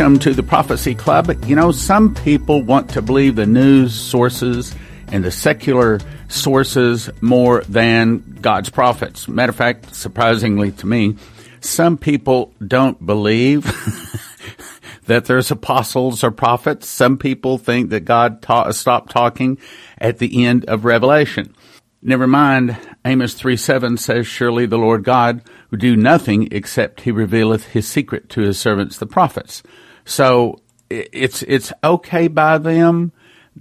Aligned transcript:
welcome 0.00 0.18
to 0.18 0.32
the 0.32 0.42
Prophecy 0.42 0.94
Club. 0.94 1.44
You 1.44 1.54
know, 1.54 1.72
some 1.72 2.14
people 2.14 2.62
want 2.62 2.88
to 2.88 3.02
believe 3.02 3.36
the 3.36 3.44
news 3.44 3.94
sources 3.94 4.74
and 5.08 5.22
the 5.22 5.30
secular 5.30 6.00
sources 6.26 7.10
more 7.20 7.60
than 7.68 8.20
God's 8.40 8.70
prophets. 8.70 9.28
Matter 9.28 9.50
of 9.50 9.56
fact, 9.56 9.94
surprisingly 9.94 10.72
to 10.72 10.86
me, 10.86 11.16
some 11.60 11.98
people 11.98 12.54
don't 12.66 13.04
believe 13.04 13.64
that 15.04 15.26
there's 15.26 15.50
apostles 15.50 16.24
or 16.24 16.30
prophets. 16.30 16.88
Some 16.88 17.18
people 17.18 17.58
think 17.58 17.90
that 17.90 18.06
God 18.06 18.40
ta- 18.40 18.70
stopped 18.70 19.10
talking 19.10 19.58
at 19.98 20.16
the 20.16 20.46
end 20.46 20.64
of 20.64 20.86
Revelation. 20.86 21.54
Never 22.00 22.26
mind, 22.26 22.74
Amos 23.04 23.34
3 23.34 23.54
7 23.54 23.98
says, 23.98 24.26
Surely 24.26 24.64
the 24.64 24.78
Lord 24.78 25.04
God 25.04 25.42
will 25.70 25.76
do 25.76 25.94
nothing 25.94 26.48
except 26.50 27.02
he 27.02 27.10
revealeth 27.10 27.66
his 27.66 27.86
secret 27.86 28.30
to 28.30 28.40
his 28.40 28.58
servants, 28.58 28.96
the 28.96 29.04
prophets. 29.04 29.62
So 30.04 30.60
it's, 30.88 31.42
it's 31.42 31.72
okay 31.82 32.28
by 32.28 32.58
them 32.58 33.12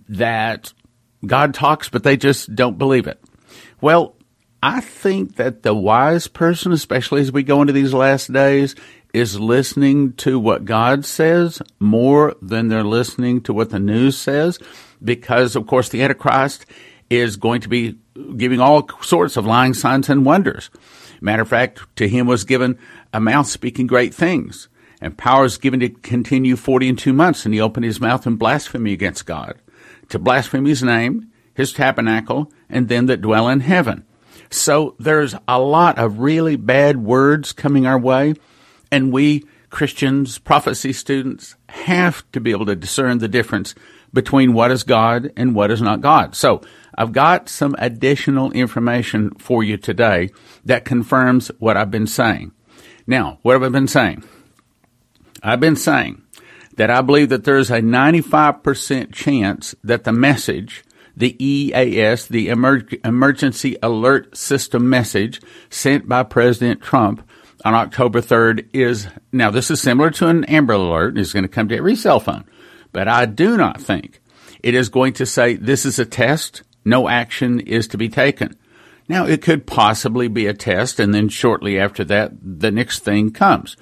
that 0.07 0.73
God 1.25 1.53
talks, 1.53 1.89
but 1.89 2.03
they 2.03 2.17
just 2.17 2.55
don't 2.55 2.77
believe 2.77 3.07
it. 3.07 3.21
Well, 3.81 4.15
I 4.61 4.81
think 4.81 5.37
that 5.37 5.63
the 5.63 5.73
wise 5.73 6.27
person, 6.27 6.71
especially 6.71 7.21
as 7.21 7.31
we 7.31 7.43
go 7.43 7.61
into 7.61 7.73
these 7.73 7.93
last 7.93 8.31
days, 8.31 8.75
is 9.13 9.39
listening 9.39 10.13
to 10.13 10.37
what 10.37 10.65
God 10.65 11.05
says 11.05 11.61
more 11.79 12.35
than 12.41 12.67
they're 12.67 12.83
listening 12.83 13.41
to 13.41 13.53
what 13.53 13.69
the 13.69 13.79
news 13.79 14.17
says, 14.17 14.59
because 15.03 15.55
of 15.55 15.65
course 15.65 15.89
the 15.89 16.03
Antichrist 16.03 16.65
is 17.09 17.37
going 17.37 17.61
to 17.61 17.69
be 17.69 17.97
giving 18.37 18.59
all 18.59 18.87
sorts 19.01 19.37
of 19.37 19.45
lying 19.45 19.73
signs 19.73 20.09
and 20.09 20.25
wonders. 20.25 20.69
Matter 21.21 21.41
of 21.41 21.49
fact, 21.49 21.81
to 21.95 22.07
him 22.07 22.27
was 22.27 22.43
given 22.43 22.77
a 23.13 23.19
mouth 23.19 23.47
speaking 23.47 23.87
great 23.87 24.13
things, 24.13 24.67
and 25.01 25.17
power 25.17 25.45
is 25.45 25.57
given 25.57 25.79
to 25.79 25.89
continue 25.89 26.55
forty 26.55 26.89
and 26.89 26.97
two 26.97 27.13
months, 27.13 27.45
and 27.45 27.53
he 27.53 27.61
opened 27.61 27.85
his 27.85 28.01
mouth 28.01 28.27
in 28.27 28.35
blasphemy 28.35 28.93
against 28.93 29.25
God, 29.25 29.55
to 30.09 30.19
blaspheme 30.19 30.65
his 30.65 30.83
name, 30.83 31.31
his 31.53 31.73
tabernacle, 31.73 32.51
and 32.69 32.87
them 32.87 33.05
that 33.07 33.21
dwell 33.21 33.47
in 33.47 33.61
heaven. 33.61 34.05
So 34.49 34.95
there's 34.99 35.35
a 35.47 35.59
lot 35.59 35.99
of 35.99 36.19
really 36.19 36.55
bad 36.55 36.97
words 36.97 37.53
coming 37.53 37.85
our 37.85 37.99
way, 37.99 38.33
and 38.91 39.11
we 39.11 39.45
Christians, 39.69 40.39
prophecy 40.39 40.93
students, 40.93 41.55
have 41.69 42.29
to 42.31 42.39
be 42.39 42.51
able 42.51 42.65
to 42.65 42.75
discern 42.75 43.19
the 43.19 43.27
difference 43.27 43.75
between 44.11 44.53
what 44.53 44.71
is 44.71 44.81
God 44.83 45.31
and 45.37 45.53
what 45.53 45.69
is 45.69 45.81
not 45.81 46.01
God. 46.01 46.35
So 46.35 46.61
I've 46.95 47.11
got 47.11 47.47
some 47.47 47.75
additional 47.77 48.51
information 48.51 49.31
for 49.35 49.63
you 49.63 49.77
today 49.77 50.31
that 50.65 50.85
confirms 50.85 51.51
what 51.59 51.77
I've 51.77 51.91
been 51.91 52.07
saying. 52.07 52.51
Now, 53.05 53.37
what 53.43 53.53
have 53.53 53.63
I 53.63 53.69
been 53.69 53.87
saying? 53.87 54.23
I've 55.41 55.59
been 55.59 55.75
saying 55.75 56.21
that 56.75 56.89
I 56.89 57.01
believe 57.01 57.29
that 57.29 57.43
there's 57.43 57.71
a 57.71 57.81
95% 57.81 59.13
chance 59.13 59.75
that 59.83 60.03
the 60.03 60.11
message 60.11 60.83
the 61.19 61.35
EAS, 61.43 62.27
the 62.27 62.47
Emer- 62.49 62.87
Emergency 63.03 63.75
Alert 63.83 64.35
System 64.37 64.89
message 64.89 65.41
sent 65.69 66.07
by 66.07 66.23
President 66.23 66.81
Trump 66.81 67.29
on 67.65 67.73
October 67.73 68.21
3rd 68.21 68.69
is 68.71 69.07
now 69.33 69.51
this 69.51 69.69
is 69.69 69.81
similar 69.81 70.11
to 70.11 70.27
an 70.27 70.45
Amber 70.45 70.73
Alert. 70.73 71.17
It's 71.17 71.33
going 71.33 71.43
to 71.43 71.49
come 71.49 71.67
to 71.67 71.77
every 71.77 71.97
cell 71.97 72.21
phone, 72.21 72.45
but 72.93 73.09
I 73.09 73.25
do 73.25 73.57
not 73.57 73.81
think 73.81 74.21
it 74.63 74.73
is 74.73 74.87
going 74.87 75.11
to 75.13 75.25
say 75.25 75.55
this 75.55 75.85
is 75.85 75.99
a 75.99 76.05
test. 76.05 76.63
No 76.85 77.09
action 77.09 77.59
is 77.59 77.89
to 77.89 77.97
be 77.97 78.07
taken. 78.07 78.57
Now 79.09 79.25
it 79.25 79.41
could 79.41 79.67
possibly 79.67 80.29
be 80.29 80.47
a 80.47 80.53
test, 80.53 81.01
and 81.01 81.13
then 81.13 81.27
shortly 81.27 81.77
after 81.77 82.05
that, 82.05 82.31
the 82.41 82.71
next 82.71 82.99
thing 82.99 83.31
comes, 83.31 83.75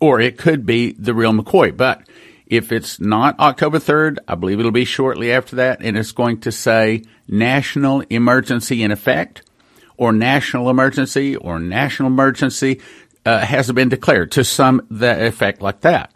or 0.00 0.20
it 0.20 0.38
could 0.38 0.66
be 0.66 0.92
the 0.92 1.14
real 1.14 1.32
McCoy. 1.32 1.76
But 1.76 2.02
if 2.46 2.72
it's 2.72 2.98
not 2.98 3.38
October 3.38 3.78
3rd, 3.78 4.18
I 4.26 4.34
believe 4.34 4.58
it'll 4.58 4.72
be 4.72 4.84
shortly 4.84 5.30
after 5.32 5.56
that, 5.56 5.82
and 5.82 5.96
it's 5.96 6.12
going 6.12 6.40
to 6.40 6.50
say 6.50 7.04
national 7.28 8.00
emergency 8.10 8.82
in 8.82 8.90
effect, 8.90 9.42
or 9.96 10.12
national 10.12 10.68
emergency, 10.68 11.36
or 11.36 11.60
national 11.60 12.08
emergency 12.08 12.80
uh, 13.24 13.38
hasn't 13.38 13.76
been 13.76 13.88
declared 13.88 14.32
to 14.32 14.44
some 14.44 14.86
effect 14.90 15.62
like 15.62 15.82
that. 15.82 16.12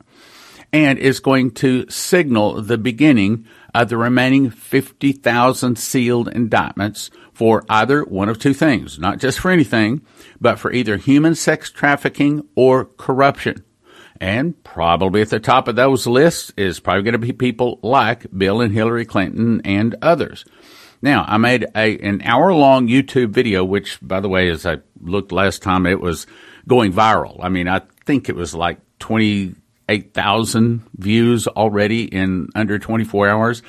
And 0.73 0.99
it's 0.99 1.21
going 1.21 1.53
to 1.53 1.89
signal 1.89 2.61
the 2.63 2.79
beginning 2.79 3.47
of 3.73 3.89
the 3.89 3.97
remaining 3.97 4.51
50,000 4.51 5.79
sealed 5.79 6.29
indictments 6.29 7.11
for 7.33 7.65
either 7.69 8.03
one 8.03 8.29
of 8.29 8.39
two 8.39 8.55
things, 8.55 8.99
not 8.99 9.19
just 9.19 9.39
for 9.39 9.51
anything, 9.51 10.01
but 10.41 10.59
for 10.59 10.73
either 10.73 10.97
human 10.97 11.35
sex 11.35 11.71
trafficking 11.71 12.45
or 12.57 12.87
corruption. 12.87 13.65
And 14.21 14.63
probably 14.63 15.23
at 15.23 15.31
the 15.31 15.41
top 15.41 15.69
of 15.69 15.77
those 15.77 16.07
lists 16.07 16.53
is 16.57 16.81
probably 16.81 17.03
going 17.03 17.13
to 17.13 17.19
be 17.19 17.33
people 17.33 17.79
like 17.83 18.27
Bill 18.37 18.61
and 18.61 18.73
Hillary 18.73 19.05
Clinton 19.05 19.61
and 19.65 19.97
others. 20.03 20.45
Now, 21.03 21.25
I 21.29 21.37
made 21.37 21.67
a, 21.77 21.99
an 21.99 22.23
hour 22.23 22.55
long 22.55 22.89
YouTube 22.89 23.31
video, 23.31 23.65
which, 23.65 23.99
by 24.01 24.21
the 24.21 24.29
way, 24.29 24.49
as 24.49 24.65
I 24.65 24.79
looked 25.01 25.33
last 25.33 25.63
time, 25.63 25.85
it 25.85 26.01
was 26.01 26.27
going 26.67 26.93
viral. 26.93 27.39
I 27.43 27.49
mean, 27.49 27.69
I 27.69 27.83
think 28.07 28.29
it 28.29 28.37
was 28.37 28.55
like 28.55 28.79
28,000 29.01 30.83
views 30.97 31.47
already 31.47 32.05
in 32.05 32.49
under 32.55 32.79
24 32.79 33.29
hours. 33.29 33.63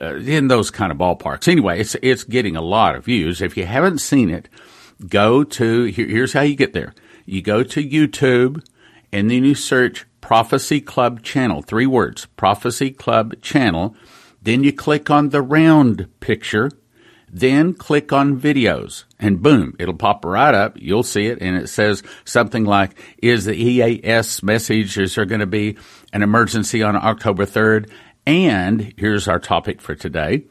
Uh, 0.00 0.16
in 0.16 0.48
those 0.48 0.70
kind 0.70 0.92
of 0.92 0.98
ballparks. 0.98 1.48
Anyway, 1.48 1.80
it's, 1.80 1.96
it's 2.02 2.22
getting 2.22 2.54
a 2.54 2.60
lot 2.60 2.94
of 2.94 3.06
views. 3.06 3.40
If 3.40 3.56
you 3.56 3.64
haven't 3.64 3.98
seen 3.98 4.30
it, 4.30 4.48
go 5.08 5.42
to, 5.42 5.84
here, 5.84 6.06
here's 6.06 6.34
how 6.34 6.42
you 6.42 6.54
get 6.54 6.72
there. 6.72 6.94
You 7.24 7.42
go 7.42 7.62
to 7.64 7.82
YouTube, 7.82 8.64
and 9.12 9.30
then 9.30 9.44
you 9.44 9.54
search 9.54 10.06
Prophecy 10.20 10.80
Club 10.80 11.22
Channel, 11.22 11.62
three 11.62 11.86
words, 11.86 12.26
Prophecy 12.36 12.90
Club 12.90 13.40
Channel. 13.40 13.94
Then 14.42 14.62
you 14.62 14.72
click 14.72 15.10
on 15.10 15.30
the 15.30 15.42
round 15.42 16.08
picture, 16.20 16.70
then 17.30 17.74
click 17.74 18.12
on 18.12 18.40
videos, 18.40 19.04
and 19.18 19.42
boom, 19.42 19.74
it'll 19.78 19.94
pop 19.94 20.24
right 20.24 20.54
up. 20.54 20.76
You'll 20.80 21.02
see 21.02 21.26
it, 21.26 21.38
and 21.40 21.56
it 21.56 21.68
says 21.68 22.02
something 22.24 22.64
like, 22.64 22.98
Is 23.22 23.44
the 23.44 23.54
EAS 23.54 24.42
message, 24.42 24.98
is 24.98 25.14
there 25.14 25.26
going 25.26 25.40
to 25.40 25.46
be 25.46 25.76
an 26.12 26.22
emergency 26.22 26.82
on 26.82 26.96
October 26.96 27.44
3rd? 27.44 27.90
And 28.26 28.92
here's 28.96 29.28
our 29.28 29.38
topic 29.38 29.80
for 29.80 29.94
today. 29.94 30.44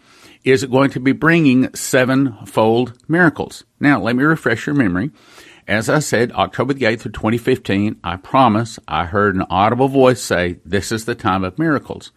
Is 0.43 0.63
it 0.63 0.71
going 0.71 0.91
to 0.91 0.99
be 0.99 1.11
bringing 1.11 1.73
sevenfold 1.75 2.93
miracles? 3.07 3.63
Now, 3.79 3.99
let 3.99 4.15
me 4.15 4.23
refresh 4.23 4.65
your 4.65 4.75
memory. 4.75 5.11
As 5.67 5.89
I 5.89 5.99
said, 5.99 6.31
October 6.31 6.73
the 6.73 6.85
8th 6.85 7.07
of 7.07 7.13
2015, 7.13 7.99
I 8.01 8.15
promise 8.15 8.79
I 8.87 9.03
heard 9.03 9.35
an 9.35 9.45
audible 9.49 9.89
voice 9.89 10.21
say, 10.21 10.59
this 10.63 10.93
is 10.93 11.03
the 11.03 11.13
time 11.13 11.43
of 11.43 11.59
miracles. 11.59 12.13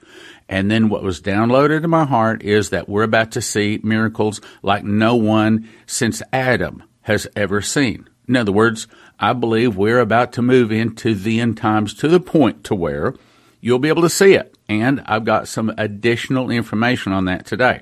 And 0.48 0.70
then 0.70 0.88
what 0.88 1.02
was 1.02 1.20
downloaded 1.20 1.82
in 1.82 1.90
my 1.90 2.04
heart 2.04 2.44
is 2.44 2.70
that 2.70 2.88
we're 2.88 3.02
about 3.02 3.32
to 3.32 3.42
see 3.42 3.80
miracles 3.82 4.40
like 4.62 4.84
no 4.84 5.16
one 5.16 5.68
since 5.84 6.22
Adam 6.32 6.84
has 7.02 7.26
ever 7.34 7.60
seen. 7.60 8.08
In 8.28 8.36
other 8.36 8.52
words, 8.52 8.86
I 9.18 9.32
believe 9.32 9.76
we're 9.76 9.98
about 9.98 10.32
to 10.34 10.42
move 10.42 10.70
into 10.70 11.12
the 11.16 11.40
end 11.40 11.56
times 11.56 11.92
to 11.94 12.06
the 12.06 12.20
point 12.20 12.62
to 12.64 12.76
where 12.76 13.14
you'll 13.60 13.80
be 13.80 13.88
able 13.88 14.02
to 14.02 14.10
see 14.10 14.34
it. 14.34 14.56
And 14.68 15.02
I've 15.06 15.24
got 15.24 15.48
some 15.48 15.74
additional 15.76 16.50
information 16.50 17.12
on 17.12 17.24
that 17.24 17.46
today. 17.46 17.80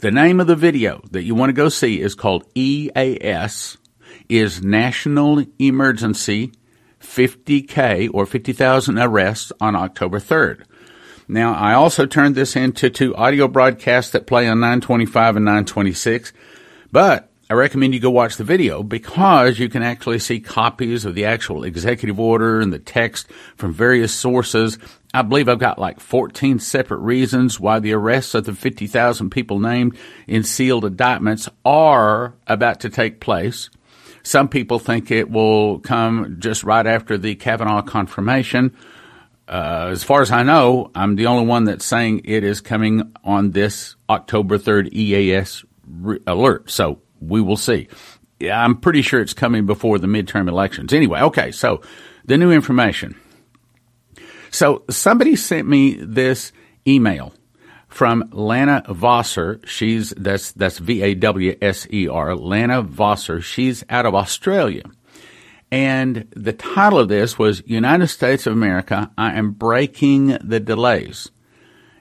The 0.00 0.10
name 0.10 0.40
of 0.40 0.46
the 0.46 0.56
video 0.56 1.00
that 1.12 1.22
you 1.22 1.34
want 1.34 1.48
to 1.48 1.54
go 1.54 1.70
see 1.70 2.02
is 2.02 2.14
called 2.14 2.44
EAS 2.54 3.78
is 4.28 4.62
National 4.62 5.44
Emergency 5.58 6.52
50K 7.00 8.10
or 8.12 8.26
50,000 8.26 8.98
arrests 8.98 9.52
on 9.60 9.76
October 9.76 10.18
3rd. 10.18 10.64
Now, 11.28 11.54
I 11.54 11.74
also 11.74 12.06
turned 12.06 12.34
this 12.34 12.54
into 12.56 12.88
two 12.88 13.14
audio 13.16 13.48
broadcasts 13.48 14.12
that 14.12 14.26
play 14.26 14.48
on 14.48 14.60
925 14.60 15.36
and 15.36 15.44
926, 15.44 16.32
but 16.92 17.30
I 17.48 17.54
recommend 17.54 17.94
you 17.94 18.00
go 18.00 18.10
watch 18.10 18.36
the 18.36 18.44
video 18.44 18.82
because 18.82 19.58
you 19.58 19.68
can 19.68 19.82
actually 19.82 20.18
see 20.18 20.40
copies 20.40 21.04
of 21.04 21.14
the 21.14 21.26
actual 21.26 21.62
executive 21.62 22.18
order 22.18 22.60
and 22.60 22.72
the 22.72 22.80
text 22.80 23.30
from 23.56 23.72
various 23.72 24.12
sources. 24.12 24.78
I 25.14 25.22
believe 25.22 25.48
I've 25.48 25.60
got 25.60 25.78
like 25.78 26.00
14 26.00 26.58
separate 26.58 26.98
reasons 26.98 27.60
why 27.60 27.78
the 27.78 27.92
arrests 27.92 28.34
of 28.34 28.46
the 28.46 28.52
50,000 28.52 29.30
people 29.30 29.60
named 29.60 29.96
in 30.26 30.42
sealed 30.42 30.84
indictments 30.84 31.48
are 31.64 32.34
about 32.48 32.80
to 32.80 32.90
take 32.90 33.20
place. 33.20 33.70
Some 34.26 34.48
people 34.48 34.80
think 34.80 35.12
it 35.12 35.30
will 35.30 35.78
come 35.78 36.38
just 36.40 36.64
right 36.64 36.84
after 36.84 37.16
the 37.16 37.36
Kavanaugh 37.36 37.82
confirmation. 37.82 38.76
Uh, 39.46 39.90
as 39.92 40.02
far 40.02 40.20
as 40.20 40.32
I 40.32 40.42
know, 40.42 40.90
I'm 40.96 41.14
the 41.14 41.26
only 41.26 41.46
one 41.46 41.62
that's 41.62 41.84
saying 41.84 42.22
it 42.24 42.42
is 42.42 42.60
coming 42.60 43.14
on 43.22 43.52
this 43.52 43.94
October 44.10 44.58
3rd 44.58 44.92
EAS 44.92 45.64
re- 45.86 46.18
alert. 46.26 46.68
So 46.72 46.98
we 47.20 47.40
will 47.40 47.56
see. 47.56 47.86
Yeah, 48.40 48.60
I'm 48.60 48.80
pretty 48.80 49.02
sure 49.02 49.20
it's 49.20 49.32
coming 49.32 49.64
before 49.64 50.00
the 50.00 50.08
midterm 50.08 50.48
elections. 50.48 50.92
Anyway, 50.92 51.20
okay, 51.20 51.52
so 51.52 51.82
the 52.24 52.36
new 52.36 52.50
information. 52.50 53.14
So 54.50 54.82
somebody 54.90 55.36
sent 55.36 55.68
me 55.68 55.92
this 56.00 56.50
email 56.84 57.32
from 57.96 58.28
Lana 58.30 58.82
Vawser. 58.88 59.66
She's 59.66 60.10
that's 60.18 60.52
that's 60.52 60.76
V 60.76 61.00
A 61.00 61.14
W 61.14 61.56
S 61.62 61.86
E 61.90 62.06
R. 62.06 62.36
Lana 62.36 62.82
Vawser. 62.82 63.42
She's 63.42 63.84
out 63.88 64.04
of 64.04 64.14
Australia, 64.14 64.82
And 65.70 66.28
the 66.36 66.52
title 66.52 66.98
of 66.98 67.08
this 67.08 67.38
was 67.38 67.62
United 67.64 68.08
States 68.08 68.46
of 68.46 68.52
America, 68.52 69.10
I 69.16 69.32
am 69.38 69.52
breaking 69.52 70.36
the 70.44 70.60
delays. 70.60 71.30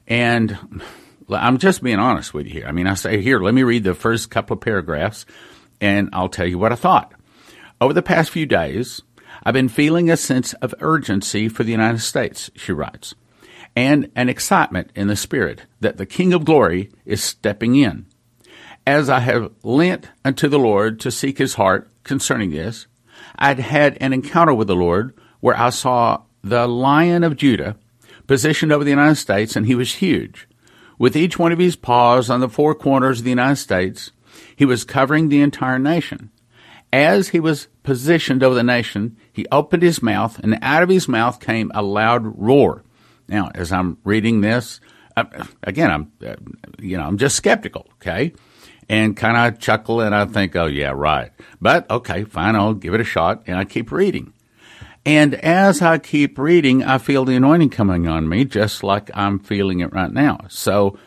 And 0.05 0.83
I'm 1.29 1.59
just 1.59 1.81
being 1.81 1.99
honest 1.99 2.33
with 2.33 2.45
you 2.45 2.51
here. 2.51 2.67
I 2.67 2.73
mean, 2.73 2.87
I 2.87 2.95
say, 2.95 3.21
here, 3.21 3.39
let 3.39 3.53
me 3.53 3.63
read 3.63 3.85
the 3.85 3.95
first 3.95 4.29
couple 4.29 4.55
of 4.55 4.61
paragraphs 4.61 5.25
and 5.79 6.09
I'll 6.11 6.27
tell 6.27 6.45
you 6.45 6.59
what 6.59 6.73
I 6.73 6.75
thought. 6.75 7.13
Over 7.79 7.93
the 7.93 8.01
past 8.01 8.31
few 8.31 8.45
days, 8.45 9.01
I've 9.43 9.53
been 9.53 9.69
feeling 9.69 10.11
a 10.11 10.17
sense 10.17 10.51
of 10.55 10.75
urgency 10.79 11.47
for 11.47 11.63
the 11.63 11.71
United 11.71 12.01
States, 12.01 12.51
she 12.53 12.73
writes, 12.73 13.15
and 13.75 14.09
an 14.15 14.29
excitement 14.29 14.91
in 14.95 15.07
the 15.07 15.15
spirit 15.15 15.63
that 15.79 15.97
the 15.97 16.05
King 16.05 16.33
of 16.33 16.45
Glory 16.45 16.91
is 17.05 17.23
stepping 17.23 17.75
in. 17.75 18.05
As 18.87 19.09
I 19.09 19.19
have 19.19 19.51
lent 19.63 20.09
unto 20.23 20.47
the 20.47 20.59
Lord 20.59 20.99
to 21.01 21.11
seek 21.11 21.37
his 21.37 21.55
heart 21.55 21.89
concerning 22.03 22.51
this, 22.51 22.87
I'd 23.37 23.59
had 23.59 23.97
an 23.99 24.13
encounter 24.13 24.53
with 24.53 24.67
the 24.67 24.75
Lord 24.75 25.13
where 25.39 25.57
I 25.57 25.71
saw 25.71 26.21
the 26.43 26.67
Lion 26.67 27.23
of 27.23 27.35
Judah 27.35 27.75
positioned 28.27 28.71
over 28.71 28.83
the 28.83 28.91
United 28.91 29.15
States, 29.15 29.55
and 29.55 29.65
he 29.65 29.75
was 29.75 29.95
huge. 29.95 30.47
With 30.97 31.17
each 31.17 31.37
one 31.37 31.51
of 31.51 31.59
his 31.59 31.75
paws 31.75 32.29
on 32.29 32.39
the 32.39 32.49
four 32.49 32.73
corners 32.73 33.19
of 33.19 33.25
the 33.25 33.31
United 33.31 33.57
States, 33.57 34.11
he 34.55 34.65
was 34.65 34.83
covering 34.83 35.29
the 35.29 35.41
entire 35.41 35.79
nation. 35.79 36.31
As 36.93 37.29
he 37.29 37.39
was 37.39 37.67
positioned 37.83 38.41
over 38.41 38.55
the 38.55 38.63
nation, 38.63 39.17
he 39.33 39.45
opened 39.51 39.83
his 39.83 40.01
mouth, 40.01 40.39
and 40.39 40.57
out 40.61 40.83
of 40.83 40.89
his 40.89 41.09
mouth 41.09 41.41
came 41.41 41.71
a 41.73 41.81
loud 41.81 42.23
roar. 42.39 42.84
Now, 43.27 43.49
as 43.53 43.71
I'm 43.71 43.97
reading 44.03 44.41
this, 44.41 44.79
again, 45.63 45.91
I'm, 45.91 46.11
uh, 46.25 46.35
you 46.79 46.97
know, 46.97 47.03
I'm 47.03 47.17
just 47.17 47.35
skeptical, 47.35 47.87
okay? 47.95 48.33
And 48.87 49.17
kind 49.17 49.35
of 49.37 49.59
chuckle, 49.59 50.01
and 50.01 50.13
I 50.13 50.25
think, 50.25 50.55
oh, 50.55 50.67
yeah, 50.67 50.91
right. 50.95 51.31
But, 51.59 51.89
okay, 51.89 52.23
fine, 52.23 52.55
I'll 52.55 52.73
give 52.73 52.93
it 52.93 53.01
a 53.01 53.05
shot, 53.05 53.43
and 53.47 53.57
I 53.57 53.65
keep 53.65 53.91
reading. 53.91 54.33
And 55.05 55.35
as 55.35 55.81
I 55.81 55.97
keep 55.99 56.37
reading, 56.37 56.83
I 56.83 56.97
feel 56.97 57.25
the 57.25 57.35
anointing 57.35 57.69
coming 57.69 58.07
on 58.07 58.27
me, 58.27 58.45
just 58.45 58.83
like 58.83 59.09
I'm 59.13 59.39
feeling 59.39 59.79
it 59.79 59.93
right 59.93 60.11
now. 60.11 60.39
So, 60.49 60.97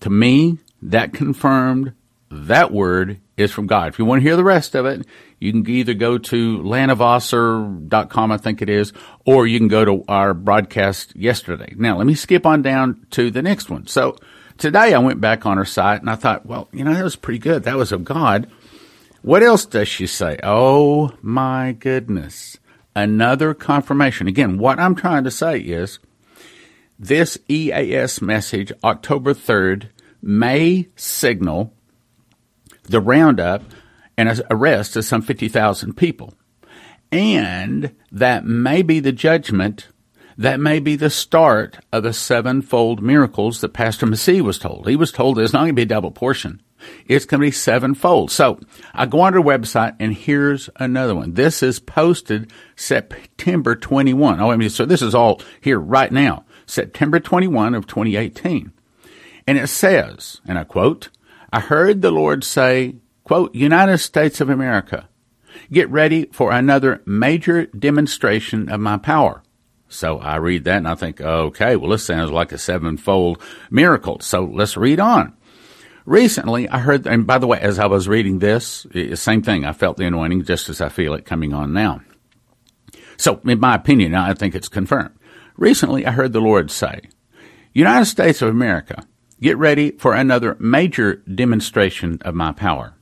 to 0.00 0.10
me, 0.10 0.58
that 0.82 1.12
confirmed 1.12 1.94
that 2.30 2.72
word 2.72 3.20
is 3.36 3.50
from 3.50 3.66
God. 3.66 3.88
If 3.88 3.98
you 3.98 4.04
want 4.04 4.20
to 4.20 4.28
hear 4.28 4.36
the 4.36 4.44
rest 4.44 4.74
of 4.74 4.86
it, 4.86 5.06
you 5.40 5.52
can 5.52 5.68
either 5.68 5.94
go 5.94 6.18
to 6.18 6.58
lanavawser.com, 6.58 8.32
I 8.32 8.36
think 8.36 8.62
it 8.62 8.68
is, 8.68 8.92
or 9.24 9.46
you 9.46 9.58
can 9.58 9.68
go 9.68 9.84
to 9.84 10.04
our 10.08 10.34
broadcast 10.34 11.14
yesterday. 11.14 11.74
Now, 11.76 11.98
let 11.98 12.06
me 12.06 12.14
skip 12.14 12.44
on 12.44 12.62
down 12.62 13.06
to 13.10 13.30
the 13.30 13.42
next 13.42 13.70
one. 13.70 13.86
So 13.86 14.16
today 14.56 14.94
I 14.94 14.98
went 14.98 15.20
back 15.20 15.46
on 15.46 15.56
her 15.56 15.64
site 15.64 16.00
and 16.00 16.10
I 16.10 16.16
thought, 16.16 16.46
well, 16.46 16.68
you 16.72 16.84
know, 16.84 16.94
that 16.94 17.04
was 17.04 17.16
pretty 17.16 17.38
good. 17.38 17.62
That 17.62 17.76
was 17.76 17.92
of 17.92 18.04
God. 18.04 18.50
What 19.22 19.42
else 19.42 19.64
does 19.66 19.88
she 19.88 20.06
say? 20.06 20.38
Oh 20.42 21.12
my 21.22 21.72
goodness. 21.72 22.58
Another 22.94 23.54
confirmation. 23.54 24.26
Again, 24.26 24.58
what 24.58 24.80
I'm 24.80 24.94
trying 24.94 25.24
to 25.24 25.30
say 25.30 25.60
is 25.60 26.00
this 26.98 27.38
EAS 27.48 28.20
message, 28.20 28.72
October 28.82 29.34
3rd, 29.34 29.90
may 30.20 30.88
signal 30.96 31.72
the 32.84 33.00
roundup 33.00 33.62
and 34.18 34.42
arrest 34.50 34.96
of 34.96 35.04
some 35.04 35.22
50,000 35.22 35.94
people. 35.96 36.34
And 37.10 37.94
that 38.12 38.44
may 38.44 38.82
be 38.82 39.00
the 39.00 39.12
judgment, 39.12 39.88
that 40.36 40.60
may 40.60 40.80
be 40.80 40.96
the 40.96 41.08
start 41.08 41.78
of 41.92 42.02
the 42.02 42.12
sevenfold 42.12 43.00
miracles 43.00 43.60
that 43.60 43.70
Pastor 43.70 44.04
Massey 44.04 44.42
was 44.42 44.58
told. 44.58 44.88
He 44.88 44.96
was 44.96 45.12
told 45.12 45.36
there's 45.36 45.52
not 45.52 45.60
going 45.60 45.70
to 45.70 45.74
be 45.74 45.82
a 45.82 45.86
double 45.86 46.10
portion. 46.10 46.60
It's 47.06 47.24
going 47.24 47.40
to 47.40 47.46
be 47.46 47.52
sevenfold. 47.52 48.30
So 48.30 48.60
I 48.92 49.06
go 49.06 49.20
on 49.20 49.32
her 49.32 49.40
website 49.40 49.96
and 49.98 50.12
here's 50.12 50.68
another 50.76 51.14
one. 51.14 51.34
This 51.34 51.62
is 51.62 51.80
posted 51.80 52.52
September 52.76 53.74
21. 53.74 54.40
Oh, 54.40 54.50
I 54.50 54.56
mean, 54.56 54.68
so 54.68 54.84
this 54.84 55.02
is 55.02 55.14
all 55.14 55.40
here 55.60 55.78
right 55.78 56.12
now. 56.12 56.44
September 56.66 57.20
21 57.20 57.74
of 57.74 57.86
2018. 57.86 58.72
And 59.46 59.58
it 59.58 59.68
says, 59.68 60.40
and 60.46 60.58
I 60.58 60.64
quote, 60.64 61.08
I 61.52 61.60
heard 61.60 62.02
the 62.02 62.10
Lord 62.10 62.44
say, 62.44 62.96
quote, 63.28 63.54
United 63.54 63.98
States 63.98 64.40
of 64.40 64.48
America, 64.48 65.08
get 65.70 65.88
ready 65.90 66.24
for 66.32 66.50
another 66.50 67.02
major 67.04 67.66
demonstration 67.66 68.68
of 68.68 68.80
my 68.80 68.96
power. 68.96 69.42
So 69.88 70.18
I 70.18 70.36
read 70.36 70.64
that 70.64 70.78
and 70.78 70.88
I 70.88 70.94
think, 70.94 71.20
okay, 71.20 71.76
well, 71.76 71.90
this 71.90 72.04
sounds 72.04 72.30
like 72.30 72.52
a 72.52 72.58
sevenfold 72.58 73.40
miracle. 73.70 74.18
So 74.20 74.44
let's 74.44 74.76
read 74.76 74.98
on. 74.98 75.34
Recently, 76.04 76.68
I 76.70 76.78
heard, 76.78 77.06
and 77.06 77.26
by 77.26 77.38
the 77.38 77.46
way, 77.46 77.60
as 77.60 77.78
I 77.78 77.86
was 77.86 78.08
reading 78.08 78.38
this, 78.38 78.86
same 79.14 79.42
thing. 79.42 79.64
I 79.64 79.74
felt 79.74 79.98
the 79.98 80.06
anointing 80.06 80.44
just 80.44 80.70
as 80.70 80.80
I 80.80 80.88
feel 80.88 81.12
it 81.12 81.26
coming 81.26 81.52
on 81.52 81.74
now. 81.74 82.00
So, 83.18 83.40
in 83.44 83.60
my 83.60 83.74
opinion, 83.74 84.14
I 84.14 84.32
think 84.32 84.54
it's 84.54 84.68
confirmed. 84.68 85.14
Recently, 85.56 86.06
I 86.06 86.12
heard 86.12 86.32
the 86.32 86.40
Lord 86.40 86.70
say, 86.70 87.02
United 87.74 88.06
States 88.06 88.40
of 88.40 88.48
America, 88.48 89.06
Get 89.40 89.56
ready 89.56 89.92
for 89.92 90.14
another 90.14 90.56
major 90.58 91.16
demonstration 91.16 92.18
of 92.22 92.34
my 92.34 92.50
power. 92.50 92.97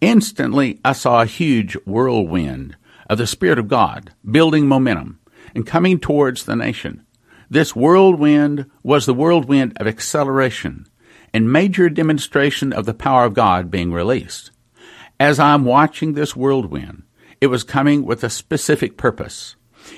Instantly, 0.00 0.80
I 0.84 0.92
saw 0.92 1.22
a 1.22 1.26
huge 1.26 1.74
whirlwind 1.84 2.76
of 3.08 3.18
the 3.18 3.26
Spirit 3.26 3.58
of 3.58 3.68
God 3.68 4.12
building 4.28 4.66
momentum 4.66 5.18
and 5.54 5.66
coming 5.66 5.98
towards 5.98 6.44
the 6.44 6.56
nation. 6.56 7.04
This 7.48 7.74
whirlwind 7.74 8.70
was 8.82 9.06
the 9.06 9.14
whirlwind 9.14 9.76
of 9.78 9.86
acceleration 9.86 10.86
and 11.34 11.52
major 11.52 11.88
demonstration 11.88 12.72
of 12.72 12.86
the 12.86 12.94
power 12.94 13.24
of 13.24 13.34
God 13.34 13.70
being 13.70 13.92
released. 13.92 14.50
As 15.18 15.38
I'm 15.38 15.64
watching 15.64 16.14
this 16.14 16.36
whirlwind, 16.36 17.02
it 17.40 17.48
was 17.48 17.64
coming 17.64 18.04
with 18.04 18.22
a 18.24 18.30
specific 18.30 18.96
purpose. 18.96 19.56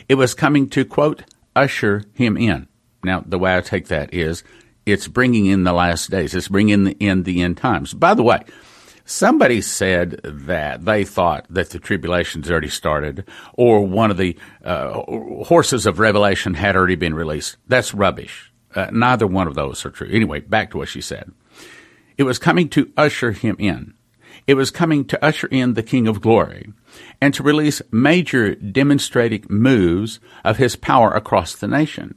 It 0.08 0.14
was 0.14 0.34
coming 0.34 0.68
to, 0.70 0.84
quote, 0.84 1.22
usher 1.54 2.04
him 2.14 2.36
in. 2.36 2.68
Now, 3.04 3.22
the 3.26 3.38
way 3.38 3.56
I 3.56 3.60
take 3.60 3.88
that 3.88 4.14
is 4.14 4.42
it's 4.86 5.08
bringing 5.08 5.46
in 5.46 5.64
the 5.64 5.72
last 5.72 6.10
days. 6.10 6.34
It's 6.34 6.48
bringing 6.48 6.88
in 6.98 7.22
the 7.22 7.42
end 7.42 7.56
times. 7.56 7.94
By 7.94 8.14
the 8.14 8.22
way, 8.22 8.40
somebody 9.04 9.60
said 9.60 10.20
that 10.24 10.84
they 10.84 11.04
thought 11.04 11.46
that 11.50 11.70
the 11.70 11.78
tribulation's 11.78 12.50
already 12.50 12.68
started, 12.68 13.26
or 13.54 13.86
one 13.86 14.10
of 14.10 14.16
the 14.16 14.36
uh, 14.64 15.02
horses 15.44 15.86
of 15.86 15.98
Revelation 15.98 16.54
had 16.54 16.76
already 16.76 16.96
been 16.96 17.14
released. 17.14 17.56
That's 17.66 17.94
rubbish. 17.94 18.52
Uh, 18.74 18.88
neither 18.92 19.26
one 19.26 19.46
of 19.46 19.54
those 19.54 19.84
are 19.84 19.90
true. 19.90 20.08
Anyway, 20.10 20.40
back 20.40 20.70
to 20.70 20.78
what 20.78 20.88
she 20.88 21.00
said. 21.00 21.32
It 22.16 22.24
was 22.24 22.38
coming 22.38 22.68
to 22.70 22.92
usher 22.96 23.32
him 23.32 23.56
in. 23.58 23.94
It 24.46 24.54
was 24.54 24.70
coming 24.70 25.04
to 25.06 25.24
usher 25.24 25.46
in 25.48 25.74
the 25.74 25.82
King 25.82 26.08
of 26.08 26.20
Glory 26.20 26.72
and 27.20 27.32
to 27.34 27.42
release 27.42 27.82
major 27.90 28.54
demonstrating 28.54 29.46
moves 29.48 30.20
of 30.44 30.56
his 30.56 30.74
power 30.74 31.12
across 31.12 31.54
the 31.54 31.68
nation. 31.68 32.16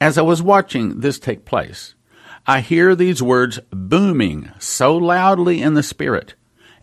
As 0.00 0.18
I 0.18 0.22
was 0.22 0.42
watching 0.42 1.00
this 1.00 1.18
take 1.18 1.44
place, 1.44 1.94
I 2.46 2.60
hear 2.60 2.96
these 2.96 3.22
words 3.22 3.60
booming 3.70 4.50
so 4.58 4.96
loudly 4.96 5.62
in 5.62 5.74
the 5.74 5.82
Spirit 5.82 6.34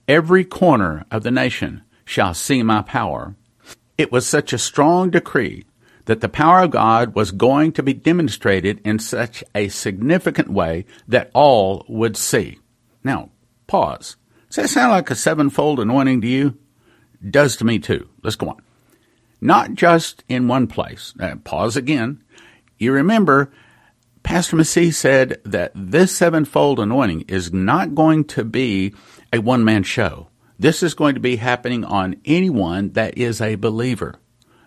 Every 0.07 0.43
corner 0.43 1.05
of 1.11 1.21
the 1.21 1.29
nation 1.29 1.83
shall 2.03 2.33
see 2.33 2.63
my 2.63 2.81
power. 2.81 3.35
It 3.97 4.11
was 4.11 4.25
such 4.25 4.53
a 4.53 4.57
strong 4.57 5.11
decree 5.11 5.65
that 6.05 6.21
the 6.21 6.29
power 6.29 6.61
of 6.61 6.71
God 6.71 7.13
was 7.13 7.31
going 7.31 7.73
to 7.73 7.83
be 7.83 7.93
demonstrated 7.93 8.81
in 8.83 8.97
such 8.97 9.43
a 9.53 9.67
significant 9.67 10.49
way 10.49 10.85
that 11.07 11.29
all 11.35 11.85
would 11.87 12.17
see. 12.17 12.57
Now, 13.03 13.29
pause. 13.67 14.15
Does 14.47 14.55
that 14.55 14.69
sound 14.69 14.91
like 14.91 15.11
a 15.11 15.15
sevenfold 15.15 15.79
anointing 15.79 16.21
to 16.21 16.27
you? 16.27 16.57
does 17.29 17.57
to 17.57 17.65
me 17.65 17.77
too. 17.77 18.09
Let's 18.23 18.35
go 18.35 18.49
on. 18.49 18.61
Not 19.41 19.75
just 19.75 20.23
in 20.27 20.47
one 20.47 20.67
place. 20.67 21.13
Pause 21.43 21.77
again. 21.77 22.23
You 22.77 22.93
remember, 22.93 23.51
Pastor 24.23 24.55
Massey 24.55 24.91
said 24.91 25.41
that 25.43 25.71
this 25.73 26.15
sevenfold 26.15 26.79
anointing 26.79 27.21
is 27.27 27.53
not 27.53 27.95
going 27.95 28.25
to 28.25 28.43
be 28.43 28.93
a 29.33 29.39
one 29.39 29.63
man 29.63 29.83
show. 29.83 30.27
This 30.57 30.83
is 30.83 30.93
going 30.93 31.15
to 31.15 31.21
be 31.21 31.37
happening 31.37 31.85
on 31.85 32.17
anyone 32.25 32.91
that 32.93 33.17
is 33.17 33.41
a 33.41 33.55
believer. 33.55 34.15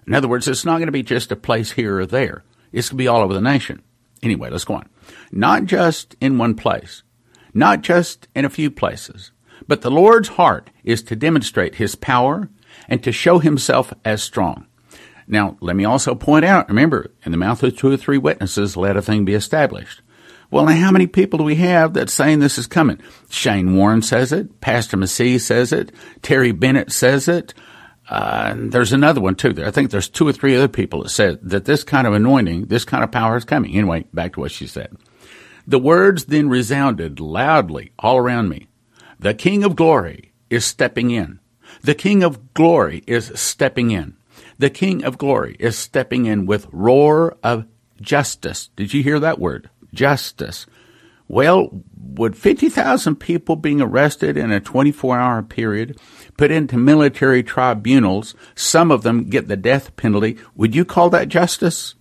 In 0.07 0.15
other 0.15 0.29
words, 0.29 0.49
it's 0.49 0.65
not 0.65 0.79
going 0.79 0.87
to 0.87 0.93
be 0.93 1.03
just 1.03 1.31
a 1.31 1.37
place 1.37 1.73
here 1.73 2.01
or 2.01 2.07
there. 2.07 2.45
It's 2.73 2.89
going 2.89 2.99
to 2.99 3.03
be 3.03 3.09
all 3.09 3.21
over 3.23 3.35
the 3.35 3.41
nation. 3.41 3.83
Anyway, 4.23 4.51
let's 4.51 4.65
go 4.65 4.75
on. 4.75 4.89
Not 5.31 5.67
just 5.67 6.17
in 6.21 6.39
one 6.39 6.55
place, 6.55 7.03
not 7.53 7.83
just 7.83 8.29
in 8.35 8.45
a 8.45 8.51
few 8.51 8.71
places, 8.71 9.33
but 9.69 9.83
the 9.83 9.91
Lord's 9.91 10.29
heart 10.31 10.71
is 10.83 11.03
to 11.05 11.17
demonstrate 11.17 11.77
his 11.77 11.95
power 11.95 12.49
and 12.89 13.03
to 13.03 13.13
show 13.13 13.39
himself 13.39 13.93
as 14.05 14.23
strong. 14.23 14.67
Now, 15.27 15.57
let 15.61 15.77
me 15.77 15.85
also 15.85 16.15
point 16.15 16.45
out, 16.45 16.69
remember, 16.69 17.13
in 17.25 17.33
the 17.33 17.39
mouth 17.39 17.63
of 17.63 17.77
two 17.77 17.91
or 17.91 17.97
three 17.97 18.19
witnesses, 18.19 18.77
let 18.77 18.97
a 18.97 19.03
thing 19.03 19.25
be 19.25 19.35
established. 19.35 20.03
Well, 20.51 20.67
now 20.67 20.77
how 20.77 20.91
many 20.91 21.07
people 21.07 21.39
do 21.39 21.45
we 21.45 21.55
have 21.57 21.95
that's 21.95 22.13
saying 22.13 22.41
this 22.41 22.59
is 22.59 22.67
coming? 22.67 23.01
Shane 23.31 23.75
Warren 23.75 24.03
says 24.03 24.33
it. 24.33 24.61
Pastor 24.61 24.99
Massey 24.99 25.39
says 25.39 25.73
it. 25.73 25.93
Terry 26.21 26.53
Bennett 26.53 26.93
says 26.93 27.27
it. 27.27 27.55
Uh, 28.09 28.55
there's 28.57 28.93
another 28.93 29.23
one 29.23 29.35
too. 29.35 29.55
I 29.65 29.71
think 29.71 29.91
there's 29.91 30.11
two 30.11 30.29
or 30.29 30.33
three 30.33 30.55
other 30.55 30.69
people 30.69 31.03
that 31.03 31.09
said 31.09 31.39
that 31.43 31.65
this 31.65 31.85
kind 31.85 32.07
of 32.07 32.13
anointing, 32.13 32.67
this 32.67 32.85
kind 32.85 33.03
of 33.03 33.11
power 33.11 33.39
is 33.39 33.47
coming. 33.47 33.75
Anyway, 33.75 34.05
back 34.13 34.35
to 34.35 34.41
what 34.41 34.51
she 34.51 34.67
said. 34.67 34.95
The 35.67 35.79
words 35.79 36.27
then 36.27 36.51
resounded 36.51 37.21
loudly 37.21 37.93
all 37.99 38.19
around 38.19 38.51
me. 38.51 38.69
The 39.19 39.33
King 39.33 39.65
of 39.65 39.77
Glory 39.77 40.33
is 40.51 40.67
stepping 40.67 41.11
in. 41.11 41.39
The 41.81 41.95
King 41.95 42.23
of 42.23 42.53
Glory 42.53 43.03
is 43.07 43.33
stepping 43.41 43.91
in. 43.91 44.17
The 44.63 44.71
King 44.71 45.03
of 45.03 45.19
Glory 45.19 45.57
is 45.59 45.77
stepping 45.77 46.27
in 46.27 46.47
with 46.47 46.69
roar 46.71 47.37
of 47.43 47.67
justice. 48.01 48.71
Did 48.77 48.95
you 48.95 49.03
hear 49.03 49.19
that 49.19 49.41
word? 49.41 49.69
Justice. 49.93 50.67
Well, 51.27 51.83
would 51.99 52.37
50,000 52.37 53.17
people 53.17 53.57
being 53.57 53.81
arrested 53.81 54.37
in 54.37 54.53
a 54.53 54.61
24 54.61 55.19
hour 55.19 55.43
period, 55.43 55.99
put 56.37 56.53
into 56.53 56.77
military 56.77 57.43
tribunals, 57.43 58.37
some 58.55 58.93
of 58.93 59.03
them 59.03 59.29
get 59.29 59.49
the 59.49 59.57
death 59.57 59.97
penalty, 59.97 60.39
would 60.55 60.77
you 60.77 60.85
call 60.85 61.11
that 61.11 61.27
justice? 61.27 61.97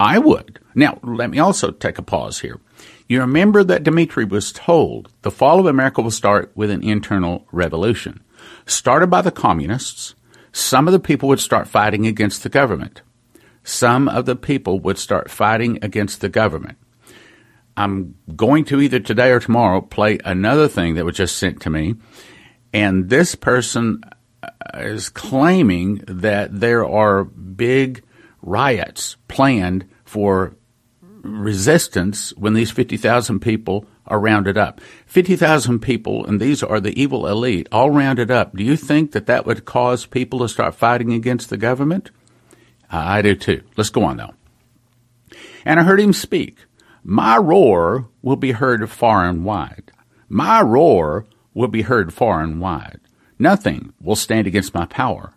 I 0.00 0.18
would. 0.18 0.60
Now, 0.74 0.98
let 1.02 1.28
me 1.28 1.40
also 1.40 1.72
take 1.72 1.98
a 1.98 2.02
pause 2.02 2.40
here. 2.40 2.58
You 3.06 3.20
remember 3.20 3.62
that 3.64 3.84
Dumitru 3.84 4.30
was 4.30 4.50
told 4.50 5.12
the 5.20 5.30
fall 5.30 5.60
of 5.60 5.66
America 5.66 6.00
will 6.00 6.10
start 6.10 6.52
with 6.54 6.70
an 6.70 6.82
internal 6.82 7.46
revolution. 7.52 8.24
Started 8.64 9.08
by 9.08 9.20
the 9.20 9.30
communists, 9.30 10.14
some 10.52 10.86
of 10.86 10.92
the 10.92 11.00
people 11.00 11.28
would 11.28 11.40
start 11.40 11.66
fighting 11.66 12.06
against 12.06 12.42
the 12.42 12.48
government. 12.48 13.02
Some 13.64 14.08
of 14.08 14.26
the 14.26 14.36
people 14.36 14.80
would 14.80 14.98
start 14.98 15.30
fighting 15.30 15.78
against 15.82 16.20
the 16.20 16.28
government. 16.28 16.78
I'm 17.76 18.16
going 18.36 18.64
to 18.66 18.80
either 18.80 19.00
today 19.00 19.30
or 19.30 19.40
tomorrow 19.40 19.80
play 19.80 20.18
another 20.24 20.68
thing 20.68 20.94
that 20.94 21.04
was 21.04 21.16
just 21.16 21.36
sent 21.36 21.62
to 21.62 21.70
me. 21.70 21.94
And 22.72 23.08
this 23.08 23.34
person 23.34 24.02
uh, 24.42 24.48
is 24.74 25.08
claiming 25.08 26.02
that 26.06 26.60
there 26.60 26.86
are 26.86 27.24
big 27.24 28.02
riots 28.42 29.16
planned 29.28 29.88
for 30.04 30.54
resistance 31.22 32.30
when 32.36 32.54
these 32.54 32.70
50,000 32.70 33.40
people 33.40 33.86
are 34.06 34.18
rounded 34.18 34.58
up. 34.58 34.80
50,000 35.06 35.80
people, 35.80 36.26
and 36.26 36.40
these 36.40 36.62
are 36.62 36.80
the 36.80 37.00
evil 37.00 37.26
elite, 37.26 37.68
all 37.70 37.90
rounded 37.90 38.30
up. 38.30 38.56
Do 38.56 38.64
you 38.64 38.76
think 38.76 39.12
that 39.12 39.26
that 39.26 39.46
would 39.46 39.64
cause 39.64 40.06
people 40.06 40.40
to 40.40 40.48
start 40.48 40.74
fighting 40.74 41.12
against 41.12 41.50
the 41.50 41.56
government? 41.56 42.10
I 42.90 43.22
do 43.22 43.34
too. 43.34 43.62
Let's 43.76 43.90
go 43.90 44.04
on 44.04 44.18
though. 44.18 44.34
And 45.64 45.80
I 45.80 45.84
heard 45.84 46.00
him 46.00 46.12
speak. 46.12 46.58
My 47.02 47.36
roar 47.36 48.08
will 48.20 48.36
be 48.36 48.52
heard 48.52 48.88
far 48.90 49.28
and 49.28 49.44
wide. 49.44 49.92
My 50.28 50.60
roar 50.60 51.26
will 51.54 51.68
be 51.68 51.82
heard 51.82 52.12
far 52.12 52.42
and 52.42 52.60
wide. 52.60 53.00
Nothing 53.38 53.92
will 54.00 54.16
stand 54.16 54.46
against 54.46 54.74
my 54.74 54.86
power. 54.86 55.34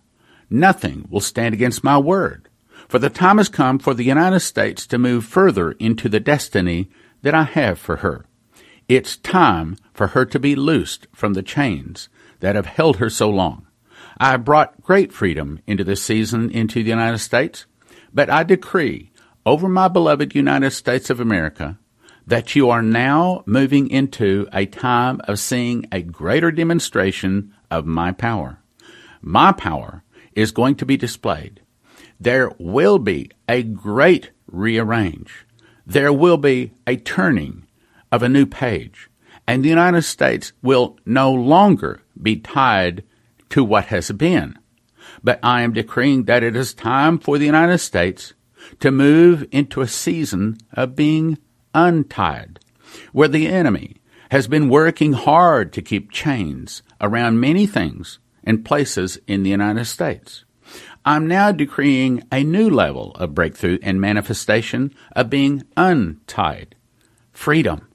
Nothing 0.49 1.07
will 1.09 1.21
stand 1.21 1.53
against 1.53 1.83
my 1.83 1.97
word. 1.97 2.44
For 2.87 2.99
the 2.99 3.09
time 3.09 3.37
has 3.37 3.49
come 3.49 3.79
for 3.79 3.93
the 3.93 4.03
United 4.03 4.41
States 4.41 4.85
to 4.87 4.97
move 4.97 5.25
further 5.25 5.71
into 5.73 6.07
the 6.07 6.19
destiny 6.19 6.89
that 7.21 7.33
I 7.33 7.43
have 7.43 7.79
for 7.79 7.97
her. 7.97 8.25
It's 8.87 9.17
time 9.17 9.77
for 9.93 10.07
her 10.07 10.25
to 10.25 10.39
be 10.39 10.55
loosed 10.55 11.07
from 11.13 11.33
the 11.33 11.41
chains 11.41 12.09
that 12.39 12.55
have 12.55 12.67
held 12.67 12.97
her 12.97 13.09
so 13.09 13.29
long. 13.29 13.65
I 14.17 14.31
have 14.31 14.45
brought 14.45 14.81
great 14.81 15.11
freedom 15.11 15.59
into 15.65 15.83
this 15.83 16.03
season 16.03 16.51
into 16.51 16.83
the 16.83 16.89
United 16.89 17.17
States, 17.19 17.65
but 18.13 18.29
I 18.29 18.43
decree 18.43 19.11
over 19.45 19.67
my 19.67 19.87
beloved 19.87 20.35
United 20.35 20.71
States 20.71 21.09
of 21.09 21.19
America 21.19 21.79
that 22.27 22.55
you 22.55 22.69
are 22.69 22.81
now 22.81 23.43
moving 23.45 23.89
into 23.89 24.47
a 24.53 24.65
time 24.65 25.21
of 25.25 25.39
seeing 25.39 25.85
a 25.91 26.01
greater 26.01 26.51
demonstration 26.51 27.53
of 27.69 27.85
my 27.85 28.11
power. 28.11 28.59
My 29.21 29.51
power 29.51 30.03
is 30.33 30.51
going 30.51 30.75
to 30.75 30.85
be 30.85 30.97
displayed. 30.97 31.61
There 32.19 32.51
will 32.59 32.99
be 32.99 33.31
a 33.47 33.63
great 33.63 34.31
rearrange. 34.47 35.45
There 35.85 36.13
will 36.13 36.37
be 36.37 36.71
a 36.87 36.95
turning 36.95 37.67
of 38.11 38.23
a 38.23 38.29
new 38.29 38.45
page. 38.45 39.09
And 39.47 39.63
the 39.63 39.69
United 39.69 40.03
States 40.03 40.53
will 40.61 40.97
no 41.05 41.31
longer 41.31 42.01
be 42.21 42.37
tied 42.37 43.03
to 43.49 43.63
what 43.63 43.85
has 43.85 44.11
been. 44.11 44.57
But 45.23 45.39
I 45.43 45.61
am 45.61 45.73
decreeing 45.73 46.23
that 46.23 46.43
it 46.43 46.55
is 46.55 46.73
time 46.73 47.19
for 47.19 47.37
the 47.37 47.45
United 47.45 47.77
States 47.79 48.33
to 48.79 48.91
move 48.91 49.45
into 49.51 49.81
a 49.81 49.87
season 49.87 50.57
of 50.73 50.95
being 50.95 51.37
untied, 51.73 52.59
where 53.11 53.27
the 53.27 53.47
enemy 53.47 53.97
has 54.31 54.47
been 54.47 54.69
working 54.69 55.13
hard 55.13 55.71
to 55.73 55.81
keep 55.81 56.11
chains 56.11 56.81
around 56.99 57.39
many 57.39 57.67
things 57.67 58.19
and 58.43 58.65
places 58.65 59.19
in 59.27 59.43
the 59.43 59.49
United 59.49 59.85
States. 59.85 60.44
I'm 61.07 61.27
now 61.27 61.51
decreeing 61.51 62.23
a 62.31 62.43
new 62.43 62.67
level 62.67 63.11
of 63.11 63.35
breakthrough 63.35 63.77
and 63.83 64.01
manifestation 64.01 64.91
of 65.15 65.29
being 65.29 65.63
untied. 65.77 66.73
Freedom. 67.31 67.87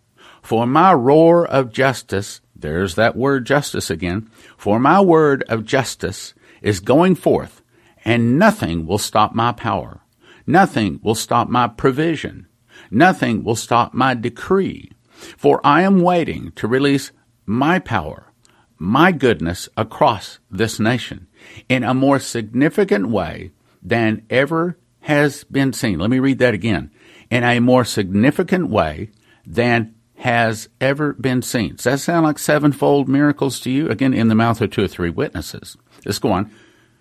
For 0.43 0.64
my 0.64 0.93
roar 0.95 1.45
of 1.45 1.73
justice, 1.73 2.40
there's 2.55 2.95
that 2.95 3.17
word 3.17 3.47
justice 3.47 3.90
again, 3.90 4.31
for 4.57 4.79
my 4.79 5.00
word 5.00 5.43
of 5.49 5.64
justice 5.64 6.35
is 6.62 6.79
going 6.79 7.17
forth, 7.17 7.62
and 8.05 8.38
nothing 8.38 8.87
will 8.87 8.99
stop 8.99 9.35
my 9.35 9.50
power. 9.50 10.02
Nothing 10.47 11.00
will 11.02 11.17
stop 11.17 11.49
my 11.49 11.67
provision. 11.67 12.47
Nothing 12.93 13.43
will 13.43 13.57
stop 13.57 13.93
my 13.93 14.14
decree. 14.14 14.93
For 15.37 15.61
I 15.64 15.83
am 15.83 16.00
waiting 16.00 16.52
to 16.52 16.69
release 16.69 17.11
my 17.45 17.81
power, 17.81 18.33
my 18.79 19.11
goodness 19.11 19.69
across 19.76 20.38
this 20.49 20.79
nation 20.79 21.26
in 21.68 21.85
a 21.85 21.94
more 21.94 22.18
significant 22.18 23.09
way 23.09 23.50
than 23.82 24.25
ever 24.30 24.78
has 25.00 25.44
been 25.44 25.73
seen. 25.73 25.99
Let 25.99 26.11
me 26.11 26.18
read 26.18 26.38
that 26.38 26.54
again. 26.54 26.90
In 27.30 27.44
a 27.44 27.61
more 27.61 27.85
significant 27.85 28.68
way 28.68 29.11
than 29.47 29.94
has 30.16 30.68
ever 30.80 31.14
been 31.14 31.40
seen. 31.40 31.76
Does 31.76 31.85
that 31.85 32.00
sound 32.00 32.26
like 32.26 32.38
sevenfold 32.38 33.09
miracles 33.09 33.59
to 33.61 33.70
you? 33.70 33.88
Again, 33.88 34.12
in 34.12 34.28
the 34.28 34.35
mouth 34.35 34.61
of 34.61 34.70
two 34.70 34.85
or 34.85 34.88
three 34.88 35.09
witnesses. 35.09 35.78
Let's 36.04 36.18
go 36.18 36.32
on. 36.32 36.50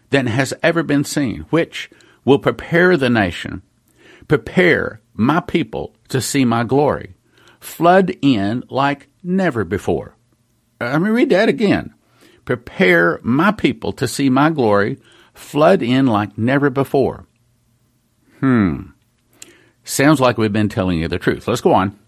Than 0.10 0.28
has 0.28 0.54
ever 0.64 0.84
been 0.84 1.04
seen, 1.04 1.42
which 1.50 1.90
will 2.24 2.40
prepare 2.40 2.96
the 2.96 3.10
nation, 3.10 3.62
prepare 4.28 5.02
my 5.14 5.42
people 5.42 5.96
to 6.08 6.22
see 6.22 6.46
my 6.46 6.64
glory, 6.64 7.14
flood 7.60 8.16
in 8.22 8.64
like 8.70 9.10
never 9.22 9.64
before. 9.66 10.16
Uh, 10.80 10.92
let 10.92 11.02
me 11.02 11.10
read 11.10 11.30
that 11.30 11.50
again. 11.50 11.94
Prepare 12.50 13.20
my 13.22 13.52
people 13.52 13.94
to 13.94 14.08
see 14.08 14.28
my 14.28 14.50
glory, 14.50 14.98
flood 15.36 15.84
in 15.84 16.08
like 16.08 16.36
never 16.36 16.72
before. 16.72 17.28
Hmm. 18.40 18.88
Sounds 19.84 20.20
like 20.20 20.40
we've 20.40 20.52
been 20.52 20.68
telling 20.68 20.98
you 20.98 21.08
the 21.08 21.20
truth. 21.20 21.48
Let's 21.48 21.62
go 21.62 21.76
on. 21.76 22.00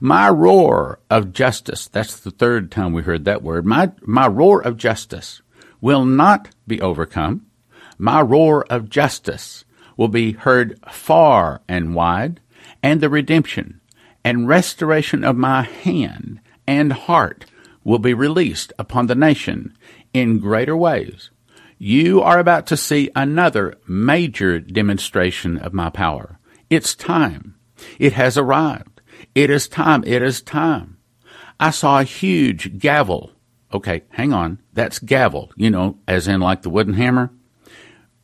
My 0.00 0.28
roar 0.28 0.98
of 1.08 1.32
justice, 1.32 1.86
that's 1.86 2.18
the 2.18 2.32
third 2.32 2.72
time 2.72 2.92
we 2.92 3.02
heard 3.02 3.26
that 3.26 3.44
word, 3.44 3.64
my, 3.64 3.92
my 4.00 4.26
roar 4.26 4.60
of 4.60 4.76
justice 4.76 5.40
will 5.80 6.04
not 6.04 6.50
be 6.66 6.80
overcome 6.80 7.46
my 7.96 8.20
roar 8.20 8.66
of 8.68 8.90
justice 8.90 9.64
will 9.96 10.08
be 10.08 10.32
heard 10.32 10.80
far 10.90 11.62
and 11.68 11.94
wide, 11.94 12.40
and 12.82 13.00
the 13.00 13.08
redemption 13.08 13.80
and 14.24 14.48
restoration 14.48 15.22
of 15.22 15.36
my 15.36 15.62
hand 15.62 16.40
and 16.66 16.92
heart 16.92 17.46
will 17.88 17.98
be 17.98 18.14
released 18.14 18.72
upon 18.78 19.06
the 19.06 19.14
nation 19.14 19.76
in 20.12 20.38
greater 20.38 20.76
ways. 20.76 21.30
You 21.78 22.20
are 22.20 22.38
about 22.38 22.66
to 22.68 22.76
see 22.76 23.10
another 23.16 23.74
major 23.86 24.60
demonstration 24.60 25.56
of 25.58 25.72
my 25.72 25.90
power. 25.90 26.38
It's 26.68 26.94
time. 26.94 27.54
It 27.98 28.12
has 28.12 28.36
arrived. 28.36 29.00
It 29.34 29.50
is 29.50 29.68
time. 29.68 30.04
It 30.06 30.22
is 30.22 30.42
time. 30.42 30.98
I 31.58 31.70
saw 31.70 32.00
a 32.00 32.04
huge 32.04 32.78
gavel. 32.78 33.32
Okay, 33.72 34.02
hang 34.10 34.32
on. 34.32 34.60
That's 34.72 34.98
gavel, 34.98 35.50
you 35.56 35.70
know, 35.70 35.98
as 36.06 36.28
in 36.28 36.40
like 36.40 36.62
the 36.62 36.70
wooden 36.70 36.94
hammer 36.94 37.32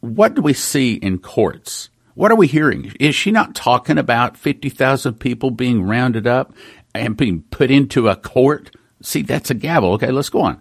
what 0.04 0.34
do 0.34 0.42
we 0.42 0.52
see 0.52 0.94
in 0.94 1.18
courts? 1.18 1.88
What 2.14 2.30
are 2.30 2.36
we 2.36 2.46
hearing? 2.46 2.92
Is 3.00 3.14
she 3.14 3.30
not 3.30 3.54
talking 3.54 3.96
about 3.96 4.36
50,000 4.36 5.14
people 5.14 5.50
being 5.50 5.82
rounded 5.82 6.26
up 6.26 6.52
and 6.94 7.16
being 7.16 7.42
put 7.50 7.70
into 7.70 8.08
a 8.08 8.16
court? 8.16 8.70
See, 9.04 9.22
that's 9.22 9.50
a 9.50 9.54
gavel. 9.54 9.92
Okay, 9.92 10.10
let's 10.10 10.30
go 10.30 10.40
on. 10.40 10.60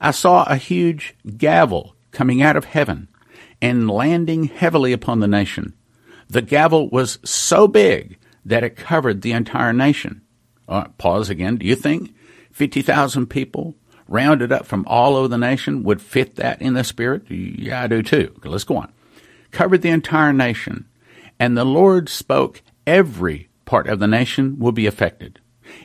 I 0.00 0.12
saw 0.12 0.44
a 0.44 0.56
huge 0.56 1.14
gavel 1.36 1.94
coming 2.10 2.40
out 2.42 2.56
of 2.56 2.64
heaven 2.64 3.08
and 3.60 3.90
landing 3.90 4.44
heavily 4.44 4.92
upon 4.92 5.20
the 5.20 5.28
nation. 5.28 5.74
The 6.28 6.42
gavel 6.42 6.88
was 6.88 7.18
so 7.22 7.68
big 7.68 8.18
that 8.44 8.64
it 8.64 8.76
covered 8.76 9.20
the 9.20 9.32
entire 9.32 9.72
nation. 9.72 10.22
Pause 10.96 11.28
again. 11.28 11.56
Do 11.56 11.66
you 11.66 11.76
think 11.76 12.14
50,000 12.52 13.26
people 13.26 13.74
rounded 14.08 14.50
up 14.52 14.64
from 14.64 14.84
all 14.86 15.16
over 15.16 15.28
the 15.28 15.36
nation 15.36 15.82
would 15.82 16.00
fit 16.00 16.36
that 16.36 16.62
in 16.62 16.74
the 16.74 16.82
spirit? 16.82 17.30
Yeah, 17.30 17.82
I 17.82 17.86
do 17.86 18.02
too. 18.02 18.34
Let's 18.42 18.64
go 18.64 18.78
on. 18.78 18.92
Covered 19.50 19.82
the 19.82 19.90
entire 19.90 20.32
nation, 20.32 20.88
and 21.38 21.56
the 21.56 21.64
Lord 21.64 22.08
spoke, 22.08 22.62
every 22.86 23.48
part 23.66 23.88
of 23.88 23.98
the 23.98 24.06
nation 24.06 24.58
will 24.58 24.72
be 24.72 24.86
affected. 24.86 25.40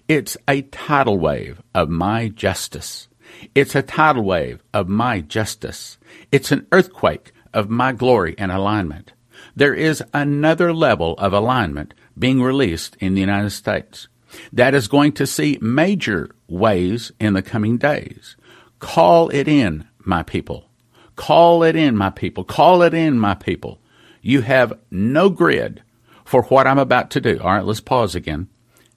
It's 0.08 0.38
a 0.48 0.63
tidal 0.63 1.18
wave 1.18 1.62
of 1.74 1.89
my 1.89 2.30
justice. 2.30 3.08
It's 3.54 3.75
a 3.75 3.82
tidal 3.82 4.24
wave 4.24 4.63
of 4.74 4.88
my 4.88 5.22
justice. 5.22 5.98
It's 6.32 6.51
an 6.51 6.68
earthquake 6.72 7.32
of 7.54 7.70
my 7.70 7.92
glory 7.92 8.36
and 8.38 8.51
alignment. 8.51 9.13
There 9.56 9.74
is 9.74 10.04
another 10.13 10.74
level 10.74 11.13
of 11.18 11.34
alignment 11.34 11.94
being 12.18 12.42
released 12.42 12.96
in 13.00 13.15
the 13.15 13.22
United 13.22 13.51
States 13.51 14.08
that 14.51 14.74
is 14.74 14.88
going 14.88 15.13
to 15.13 15.27
see 15.27 15.58
major 15.62 16.30
waves 16.48 17.12
in 17.20 17.34
the 17.34 17.42
coming 17.42 17.77
days. 17.77 18.36
Call 18.80 19.30
it 19.30 19.48
in, 19.48 19.88
my 20.00 20.24
people. 20.24 20.70
Call 21.15 21.63
it 21.63 21.75
in, 21.75 21.96
my 21.96 22.10
people. 22.10 22.44
Call 22.44 22.82
it 22.82 22.94
in, 22.94 23.18
my 23.18 23.34
people. 23.34 23.80
You 24.22 24.42
have 24.42 24.74
no 24.92 25.30
grid 25.30 25.82
for 26.25 26.44
what 26.44 26.68
I'm 26.68 26.80
about 26.80 27.12
to 27.12 27.22
do. 27.22 27.39
All 27.42 27.54
right, 27.54 27.65
let's 27.65 27.80
pause 27.80 28.15
again. 28.15 28.50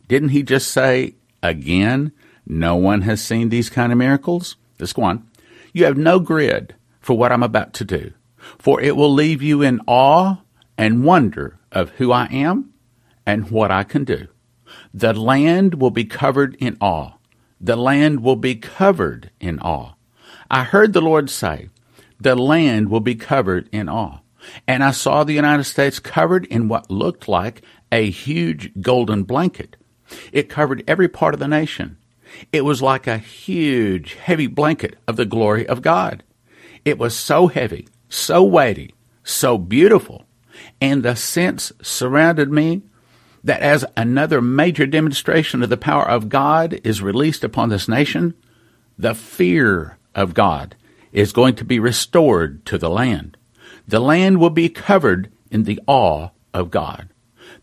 Didn't 0.08 0.30
he 0.30 0.42
just 0.42 0.70
say 0.70 1.14
again, 1.42 2.12
no 2.46 2.76
one 2.76 3.02
has 3.02 3.22
seen 3.22 3.50
these 3.50 3.70
kind 3.70 3.92
of 3.92 3.98
miracles? 3.98 4.56
Let's 4.78 4.92
go 4.92 5.02
on. 5.02 5.28
You 5.72 5.84
have 5.84 5.98
no 5.98 6.18
grid 6.18 6.74
for 7.00 7.16
what 7.16 7.30
I'm 7.30 7.42
about 7.42 7.74
to 7.74 7.84
do, 7.84 8.12
for 8.58 8.80
it 8.80 8.96
will 8.96 9.12
leave 9.12 9.42
you 9.42 9.62
in 9.62 9.80
awe 9.86 10.38
and 10.76 11.04
wonder 11.04 11.58
of 11.70 11.90
who 11.90 12.10
I 12.10 12.26
am 12.26 12.72
and 13.26 13.50
what 13.50 13.70
I 13.70 13.84
can 13.84 14.04
do. 14.04 14.28
The 14.92 15.12
land 15.12 15.74
will 15.74 15.90
be 15.90 16.04
covered 16.04 16.56
in 16.56 16.76
awe. 16.80 17.12
The 17.60 17.76
land 17.76 18.20
will 18.20 18.36
be 18.36 18.54
covered 18.54 19.30
in 19.40 19.58
awe. 19.60 19.94
I 20.50 20.64
heard 20.64 20.92
the 20.92 21.00
Lord 21.00 21.28
say, 21.28 21.68
the 22.20 22.34
land 22.34 22.88
will 22.88 23.00
be 23.00 23.14
covered 23.14 23.68
in 23.72 23.88
awe. 23.88 24.20
And 24.66 24.82
I 24.82 24.92
saw 24.92 25.24
the 25.24 25.34
United 25.34 25.64
States 25.64 25.98
covered 25.98 26.46
in 26.46 26.68
what 26.68 26.90
looked 26.90 27.28
like 27.28 27.62
a 27.92 28.10
huge 28.10 28.72
golden 28.80 29.24
blanket. 29.24 29.76
It 30.32 30.48
covered 30.48 30.84
every 30.86 31.08
part 31.08 31.34
of 31.34 31.40
the 31.40 31.48
nation. 31.48 31.96
It 32.52 32.64
was 32.64 32.82
like 32.82 33.06
a 33.06 33.18
huge, 33.18 34.14
heavy 34.14 34.46
blanket 34.46 34.96
of 35.06 35.16
the 35.16 35.24
glory 35.24 35.66
of 35.66 35.82
God. 35.82 36.22
It 36.84 36.98
was 36.98 37.16
so 37.16 37.48
heavy, 37.48 37.88
so 38.08 38.42
weighty, 38.42 38.94
so 39.24 39.58
beautiful, 39.58 40.24
and 40.80 41.02
the 41.02 41.16
sense 41.16 41.72
surrounded 41.82 42.50
me 42.50 42.82
that 43.44 43.60
as 43.60 43.84
another 43.96 44.40
major 44.40 44.86
demonstration 44.86 45.62
of 45.62 45.70
the 45.70 45.76
power 45.76 46.08
of 46.08 46.28
God 46.28 46.80
is 46.84 47.02
released 47.02 47.44
upon 47.44 47.68
this 47.68 47.88
nation, 47.88 48.34
the 48.98 49.14
fear 49.14 49.98
of 50.14 50.34
God 50.34 50.74
is 51.12 51.32
going 51.32 51.54
to 51.54 51.64
be 51.64 51.78
restored 51.78 52.64
to 52.66 52.78
the 52.78 52.90
land. 52.90 53.36
The 53.86 54.00
land 54.00 54.38
will 54.38 54.50
be 54.50 54.68
covered 54.68 55.32
in 55.50 55.64
the 55.64 55.80
awe 55.86 56.30
of 56.52 56.70
God. 56.70 57.08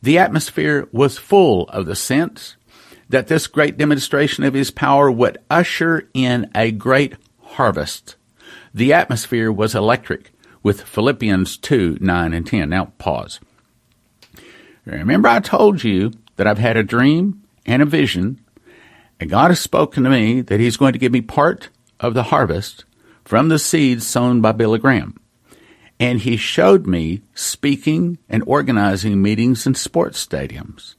The 0.05 0.19
atmosphere 0.19 0.87
was 0.91 1.17
full 1.17 1.63
of 1.69 1.87
the 1.87 1.95
sense 1.95 2.57
that 3.09 3.25
this 3.25 3.47
great 3.47 3.75
demonstration 3.75 4.43
of 4.43 4.53
his 4.53 4.69
power 4.69 5.09
would 5.09 5.39
usher 5.49 6.07
in 6.13 6.47
a 6.53 6.69
great 6.69 7.15
harvest. 7.41 8.15
The 8.71 8.93
atmosphere 8.93 9.51
was 9.51 9.73
electric 9.73 10.31
with 10.61 10.83
Philippians 10.83 11.57
2 11.57 11.97
9 11.99 12.33
and 12.35 12.45
10. 12.45 12.69
Now, 12.69 12.93
pause. 12.99 13.39
Remember, 14.85 15.27
I 15.27 15.39
told 15.39 15.83
you 15.83 16.11
that 16.35 16.45
I've 16.45 16.59
had 16.59 16.77
a 16.77 16.83
dream 16.83 17.41
and 17.65 17.81
a 17.81 17.85
vision, 17.85 18.39
and 19.19 19.27
God 19.27 19.49
has 19.49 19.59
spoken 19.59 20.03
to 20.03 20.11
me 20.11 20.41
that 20.41 20.59
He's 20.59 20.77
going 20.77 20.93
to 20.93 20.99
give 20.99 21.13
me 21.13 21.21
part 21.21 21.69
of 21.99 22.13
the 22.13 22.29
harvest 22.29 22.85
from 23.23 23.49
the 23.49 23.57
seeds 23.57 24.05
sown 24.05 24.39
by 24.39 24.51
Billy 24.51 24.77
Graham. 24.77 25.19
And 25.99 26.21
He 26.21 26.37
showed 26.37 26.85
me 26.85 27.21
speaking 27.33 28.17
and 28.27 28.43
organizing 28.45 29.21
meetings 29.21 29.65
in 29.65 29.75
sports 29.75 30.25
stadiums. 30.25 30.95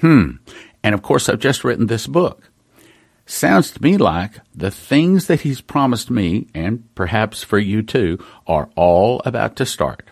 Hmm. 0.00 0.36
And 0.82 0.94
of 0.94 1.02
course, 1.02 1.28
I've 1.28 1.38
just 1.38 1.64
written 1.64 1.86
this 1.86 2.06
book. 2.06 2.50
Sounds 3.24 3.70
to 3.70 3.82
me 3.82 3.96
like 3.96 4.40
the 4.54 4.70
things 4.70 5.26
that 5.28 5.42
He's 5.42 5.60
promised 5.60 6.10
me, 6.10 6.48
and 6.54 6.92
perhaps 6.94 7.44
for 7.44 7.58
you 7.58 7.82
too, 7.82 8.18
are 8.46 8.68
all 8.74 9.22
about 9.24 9.56
to 9.56 9.66
start. 9.66 10.10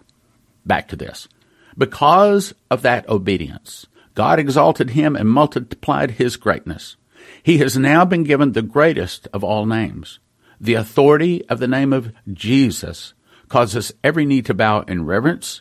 Back 0.65 0.89
to 0.89 0.97
this. 0.97 1.29
Because 1.77 2.55
of 2.71 2.83
that 2.83 3.09
obedience, 3.09 3.87
God 4.15 4.39
exalted 4.39 4.91
him 4.91 5.17
and 5.17 5.29
multiplied 5.29 6.13
his 6.13 6.37
greatness. 6.37 6.97
He 7.43 7.59
has 7.59 7.77
now 7.77 8.05
been 8.05 8.25
given 8.25 8.53
the 8.53 8.63
greatest 8.63 9.29
of 9.33 9.45
all 9.45 9.67
names. 9.67 10.19
The 10.61 10.75
authority 10.75 11.47
of 11.49 11.59
the 11.59 11.69
name 11.69 11.93
of 11.93 12.13
Jesus 12.31 13.15
causes 13.51 13.93
every 14.03 14.25
knee 14.25 14.41
to 14.41 14.55
bow 14.55 14.81
in 14.89 15.05
reverence. 15.05 15.61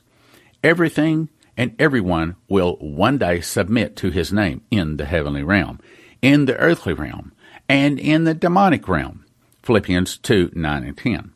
Everything 0.64 1.28
and 1.58 1.76
everyone 1.78 2.38
will 2.48 2.78
one 2.78 3.18
day 3.18 3.42
submit 3.42 3.98
to 3.98 4.12
his 4.12 4.32
name 4.32 4.62
in 4.72 4.96
the 4.96 5.06
heavenly 5.06 5.44
realm, 5.44 5.82
in 6.22 6.46
the 6.46 6.56
earthly 6.56 6.94
realm, 6.94 7.34
and 7.68 8.00
in 8.00 8.24
the 8.24 8.34
demonic 8.34 8.88
realm. 8.88 9.26
Philippians 9.64 10.18
2 10.20 10.52
9 10.54 10.84
and 10.86 10.98
10. 10.98 11.34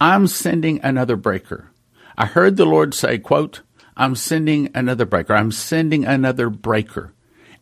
I'm 0.00 0.26
sending 0.26 0.80
another 0.82 1.16
breaker. 1.16 1.70
I 2.16 2.24
heard 2.24 2.56
the 2.56 2.64
Lord 2.64 2.94
say, 2.94 3.18
quote, 3.18 3.60
I'm 3.96 4.14
sending 4.14 4.70
another 4.74 5.04
breaker. 5.04 5.34
I'm 5.34 5.52
sending 5.52 6.06
another 6.06 6.48
breaker. 6.48 7.12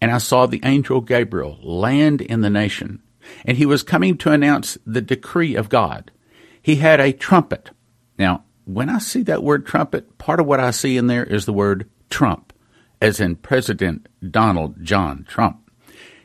And 0.00 0.12
I 0.12 0.18
saw 0.18 0.46
the 0.46 0.60
angel 0.62 1.00
Gabriel 1.00 1.58
land 1.62 2.20
in 2.20 2.42
the 2.42 2.50
nation, 2.50 3.02
and 3.44 3.56
he 3.56 3.66
was 3.66 3.82
coming 3.82 4.16
to 4.18 4.30
announce 4.30 4.78
the 4.86 5.00
decree 5.00 5.56
of 5.56 5.68
God. 5.68 6.12
He 6.62 6.76
had 6.76 7.00
a 7.00 7.12
trumpet. 7.12 7.70
Now, 8.18 8.44
when 8.64 8.90
I 8.90 8.98
see 8.98 9.22
that 9.22 9.42
word 9.42 9.64
trumpet, 9.66 10.18
part 10.18 10.40
of 10.40 10.46
what 10.46 10.60
I 10.60 10.70
see 10.72 10.96
in 10.96 11.06
there 11.06 11.24
is 11.24 11.46
the 11.46 11.52
word 11.52 11.88
Trump, 12.10 12.52
as 13.00 13.20
in 13.20 13.36
President 13.36 14.08
Donald 14.30 14.82
John 14.82 15.24
Trump. 15.28 15.70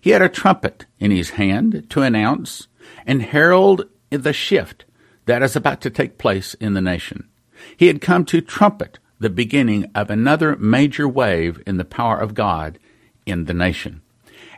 He 0.01 0.10
had 0.10 0.21
a 0.21 0.29
trumpet 0.29 0.86
in 0.99 1.12
his 1.12 1.32
hand 1.32 1.86
to 1.89 2.01
announce 2.01 2.67
and 3.06 3.21
herald 3.21 3.88
the 4.10 4.34
shift 4.34 4.86
that 5.25 5.41
is 5.41 5.56
about 5.56 5.79
to 5.82 5.89
take 5.89 6.17
place 6.17 6.53
in 6.56 6.73
the 6.73 6.82
nation. 6.82 7.29
He 7.77 7.88
had 7.88 8.01
come 8.01 8.25
to 8.25 8.41
trumpet 8.41 8.99
the 9.19 9.29
beginning 9.29 9.89
of 9.95 10.10
another 10.10 10.58
major 10.58 11.08
wave 11.08 11.62
in 11.65 11.77
the 11.77 11.86
power 11.86 12.17
of 12.17 12.34
God 12.34 12.77
in 13.25 13.45
the 13.45 13.53
nation. 13.53 14.01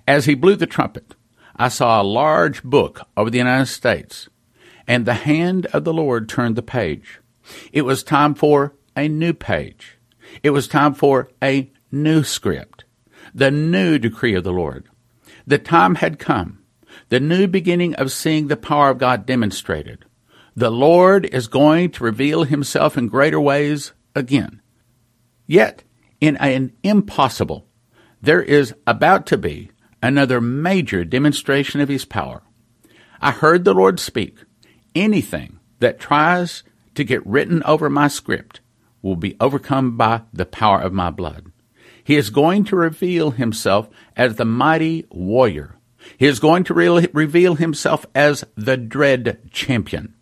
As 0.07 0.25
he 0.25 0.33
blew 0.33 0.55
the 0.55 0.65
trumpet, 0.65 1.15
I 1.55 1.69
saw 1.69 2.01
a 2.01 2.03
large 2.03 2.63
book 2.63 3.07
over 3.15 3.29
the 3.29 3.37
United 3.37 3.67
States, 3.67 4.27
and 4.87 5.05
the 5.05 5.13
hand 5.13 5.67
of 5.67 5.83
the 5.83 5.93
Lord 5.93 6.27
turned 6.27 6.55
the 6.55 6.63
page. 6.63 7.19
It 7.71 7.83
was 7.83 8.03
time 8.03 8.33
for 8.33 8.75
a 8.95 9.07
new 9.07 9.33
page. 9.33 9.97
It 10.43 10.51
was 10.51 10.67
time 10.67 10.93
for 10.93 11.29
a 11.43 11.71
new 11.91 12.23
script, 12.23 12.85
the 13.33 13.51
new 13.51 13.99
decree 13.99 14.35
of 14.35 14.43
the 14.43 14.51
Lord. 14.51 14.87
The 15.47 15.59
time 15.59 15.95
had 15.95 16.19
come, 16.19 16.63
the 17.09 17.19
new 17.19 17.47
beginning 17.47 17.95
of 17.95 18.11
seeing 18.11 18.47
the 18.47 18.57
power 18.57 18.89
of 18.89 18.97
God 18.97 19.25
demonstrated. 19.25 20.05
The 20.55 20.71
Lord 20.71 21.25
is 21.25 21.47
going 21.47 21.91
to 21.91 22.03
reveal 22.03 22.43
himself 22.43 22.97
in 22.97 23.07
greater 23.07 23.39
ways 23.39 23.91
again. 24.15 24.61
Yet, 25.45 25.83
in 26.19 26.37
an 26.37 26.73
impossible, 26.81 27.67
there 28.21 28.41
is 28.41 28.73
about 28.87 29.25
to 29.27 29.37
be 29.37 29.71
another 30.01 30.39
major 30.41 31.03
demonstration 31.03 31.81
of 31.81 31.89
his 31.89 32.05
power. 32.05 32.41
I 33.21 33.31
heard 33.31 33.63
the 33.63 33.73
Lord 33.73 33.99
speak. 33.99 34.37
Anything 34.95 35.59
that 35.79 35.99
tries 35.99 36.63
to 36.95 37.03
get 37.03 37.25
written 37.25 37.63
over 37.63 37.89
my 37.89 38.07
script 38.07 38.61
will 39.01 39.15
be 39.15 39.37
overcome 39.39 39.97
by 39.97 40.21
the 40.33 40.45
power 40.45 40.81
of 40.81 40.93
my 40.93 41.09
blood. 41.09 41.51
He 42.03 42.15
is 42.15 42.29
going 42.29 42.65
to 42.65 42.75
reveal 42.75 43.31
himself 43.31 43.89
as 44.15 44.35
the 44.35 44.45
mighty 44.45 45.05
warrior. 45.09 45.75
He 46.17 46.27
is 46.27 46.39
going 46.39 46.63
to 46.65 46.73
re- 46.73 47.07
reveal 47.13 47.55
himself 47.55 48.05
as 48.13 48.43
the 48.55 48.77
dread 48.77 49.39
champion. 49.51 50.13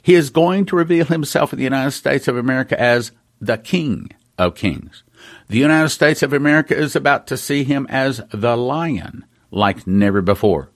He 0.00 0.14
is 0.14 0.30
going 0.30 0.66
to 0.66 0.76
reveal 0.76 1.06
himself 1.06 1.52
in 1.52 1.58
the 1.58 1.64
United 1.64 1.90
States 1.90 2.28
of 2.28 2.36
America 2.36 2.80
as 2.80 3.12
the 3.40 3.58
King 3.58 4.10
of 4.38 4.54
Kings. 4.54 5.02
The 5.48 5.58
United 5.58 5.90
States 5.90 6.22
of 6.22 6.32
America 6.32 6.76
is 6.76 6.96
about 6.96 7.26
to 7.28 7.36
see 7.36 7.64
him 7.64 7.86
as 7.90 8.22
the 8.30 8.56
lion 8.56 9.24
like 9.50 9.86
never 9.86 10.22
before. 10.22 10.70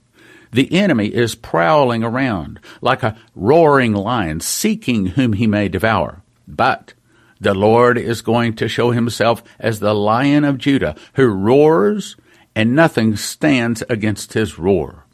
The 0.52 0.72
enemy 0.72 1.06
is 1.06 1.34
prowling 1.34 2.02
around 2.02 2.60
like 2.80 3.02
a 3.02 3.16
roaring 3.34 3.92
lion, 3.92 4.40
seeking 4.40 5.06
whom 5.06 5.34
he 5.34 5.46
may 5.46 5.68
devour. 5.68 6.22
But 6.48 6.94
the 7.40 7.54
Lord 7.54 7.96
is 7.96 8.22
going 8.22 8.54
to 8.56 8.68
show 8.68 8.90
himself 8.90 9.42
as 9.58 9.80
the 9.80 9.94
lion 9.94 10.44
of 10.44 10.58
Judah, 10.58 10.96
who 11.14 11.28
roars 11.28 12.16
and 12.54 12.74
nothing 12.74 13.16
stands 13.16 13.82
against 13.88 14.32
his 14.32 14.58
roar. 14.58 15.06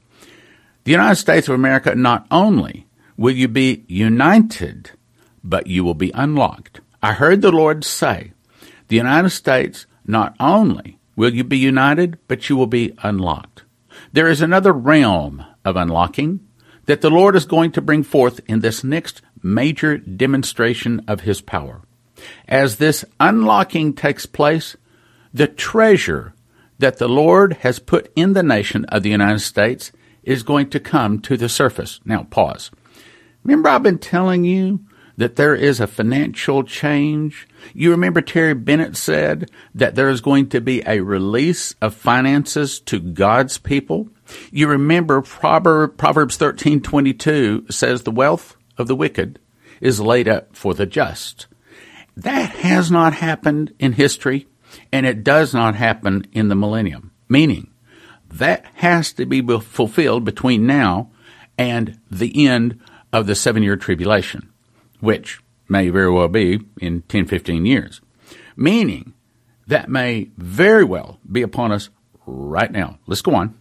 The 0.84 0.92
United 0.92 1.16
States 1.16 1.48
of 1.48 1.54
America 1.54 1.94
not 1.94 2.26
only 2.30 2.86
will 3.16 3.34
you 3.34 3.48
be 3.48 3.84
united, 3.88 4.92
but 5.44 5.66
you 5.66 5.84
will 5.84 5.94
be 5.94 6.10
unlocked. 6.12 6.80
I 7.02 7.12
heard 7.12 7.42
the 7.42 7.52
Lord 7.52 7.84
say, 7.84 8.32
the 8.88 8.96
United 8.96 9.30
States, 9.30 9.86
not 10.06 10.34
only 10.40 10.98
will 11.14 11.34
you 11.34 11.44
be 11.44 11.58
united, 11.58 12.18
but 12.28 12.48
you 12.48 12.56
will 12.56 12.66
be 12.66 12.94
unlocked. 13.02 13.64
There 14.16 14.30
is 14.30 14.40
another 14.40 14.72
realm 14.72 15.44
of 15.62 15.76
unlocking 15.76 16.40
that 16.86 17.02
the 17.02 17.10
Lord 17.10 17.36
is 17.36 17.44
going 17.44 17.72
to 17.72 17.82
bring 17.82 18.02
forth 18.02 18.40
in 18.46 18.60
this 18.60 18.82
next 18.82 19.20
major 19.42 19.98
demonstration 19.98 21.04
of 21.06 21.20
His 21.20 21.42
power. 21.42 21.82
As 22.48 22.76
this 22.76 23.04
unlocking 23.20 23.92
takes 23.92 24.24
place, 24.24 24.74
the 25.34 25.46
treasure 25.46 26.32
that 26.78 26.96
the 26.96 27.10
Lord 27.10 27.58
has 27.60 27.78
put 27.78 28.10
in 28.16 28.32
the 28.32 28.42
nation 28.42 28.86
of 28.86 29.02
the 29.02 29.10
United 29.10 29.40
States 29.40 29.92
is 30.22 30.42
going 30.42 30.70
to 30.70 30.80
come 30.80 31.20
to 31.20 31.36
the 31.36 31.50
surface. 31.50 32.00
Now, 32.06 32.22
pause. 32.22 32.70
Remember, 33.44 33.68
I've 33.68 33.82
been 33.82 33.98
telling 33.98 34.46
you 34.46 34.80
that 35.18 35.36
there 35.36 35.54
is 35.54 35.78
a 35.78 35.86
financial 35.86 36.62
change. 36.64 37.46
You 37.74 37.90
remember 37.90 38.20
Terry 38.20 38.54
Bennett 38.54 38.96
said 38.96 39.50
that 39.74 39.94
there 39.94 40.08
is 40.08 40.20
going 40.20 40.48
to 40.50 40.60
be 40.60 40.82
a 40.86 41.00
release 41.00 41.74
of 41.80 41.94
finances 41.94 42.80
to 42.80 43.00
God's 43.00 43.58
people. 43.58 44.08
You 44.50 44.66
remember 44.68 45.22
Proverbs 45.22 46.36
13:22 46.36 47.72
says 47.72 48.02
the 48.02 48.10
wealth 48.10 48.56
of 48.78 48.86
the 48.86 48.96
wicked 48.96 49.38
is 49.80 50.00
laid 50.00 50.28
up 50.28 50.54
for 50.56 50.74
the 50.74 50.86
just. 50.86 51.46
That 52.16 52.50
has 52.50 52.90
not 52.90 53.14
happened 53.14 53.74
in 53.78 53.92
history, 53.92 54.46
and 54.92 55.04
it 55.04 55.22
does 55.22 55.52
not 55.52 55.74
happen 55.74 56.26
in 56.32 56.48
the 56.48 56.54
millennium. 56.54 57.12
Meaning, 57.28 57.70
that 58.28 58.64
has 58.74 59.12
to 59.14 59.26
be 59.26 59.42
fulfilled 59.42 60.24
between 60.24 60.66
now 60.66 61.10
and 61.58 61.98
the 62.10 62.46
end 62.46 62.80
of 63.12 63.26
the 63.26 63.34
seven 63.34 63.62
year 63.62 63.76
tribulation, 63.76 64.50
which 65.00 65.40
may 65.68 65.88
very 65.88 66.10
well 66.10 66.28
be 66.28 66.60
in 66.80 67.02
10, 67.02 67.26
15 67.26 67.66
years. 67.66 68.00
Meaning, 68.56 69.14
that 69.66 69.88
may 69.88 70.30
very 70.36 70.84
well 70.84 71.18
be 71.30 71.42
upon 71.42 71.72
us 71.72 71.90
right 72.26 72.70
now. 72.70 72.98
Let's 73.06 73.22
go 73.22 73.34
on. 73.34 73.58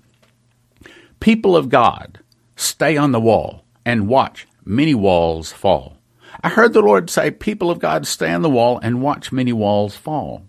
People 1.19 1.55
of 1.55 1.69
God, 1.69 2.19
stay 2.55 2.97
on 2.97 3.11
the 3.11 3.19
wall 3.19 3.65
and 3.85 4.07
watch 4.07 4.47
many 4.63 4.93
walls 4.93 5.51
fall. 5.51 5.97
I 6.43 6.49
heard 6.49 6.73
the 6.73 6.81
Lord 6.81 7.09
say, 7.09 7.31
People 7.31 7.71
of 7.71 7.79
God, 7.79 8.05
stay 8.05 8.31
on 8.31 8.41
the 8.41 8.49
wall 8.49 8.79
and 8.83 9.01
watch 9.01 9.31
many 9.31 9.53
walls 9.53 9.95
fall. 9.95 10.45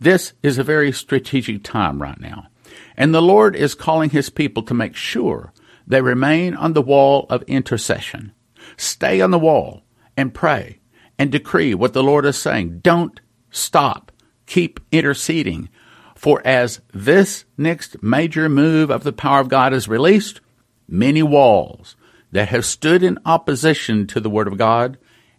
This 0.00 0.32
is 0.42 0.58
a 0.58 0.64
very 0.64 0.92
strategic 0.92 1.62
time 1.62 2.02
right 2.02 2.20
now. 2.20 2.48
And 2.96 3.14
the 3.14 3.22
Lord 3.22 3.54
is 3.54 3.74
calling 3.74 4.10
his 4.10 4.30
people 4.30 4.62
to 4.64 4.74
make 4.74 4.96
sure 4.96 5.52
they 5.86 6.02
remain 6.02 6.54
on 6.54 6.72
the 6.72 6.82
wall 6.82 7.26
of 7.30 7.42
intercession. 7.44 8.32
Stay 8.76 9.20
on 9.20 9.30
the 9.30 9.38
wall 9.38 9.82
and 10.16 10.34
pray 10.34 10.77
and 11.18 11.32
decree 11.32 11.74
what 11.74 11.92
the 11.92 12.02
Lord 12.02 12.24
is 12.26 12.36
saying. 12.36 12.80
Don't 12.80 13.20
stop. 13.50 14.12
Keep 14.46 14.80
interceding. 14.92 15.68
For 16.14 16.42
as 16.44 16.80
this 16.92 17.44
next 17.56 18.02
major 18.02 18.48
move 18.48 18.90
of 18.90 19.04
the 19.04 19.12
power 19.12 19.40
of 19.40 19.48
God 19.48 19.72
is 19.72 19.88
released, 19.88 20.40
many 20.88 21.22
walls 21.22 21.96
that 22.32 22.48
have 22.48 22.64
stood 22.64 23.02
in 23.02 23.18
opposition 23.24 24.06
to 24.08 24.20
the 24.20 24.30
Word 24.30 24.48
of 24.48 24.58
God 24.58 24.98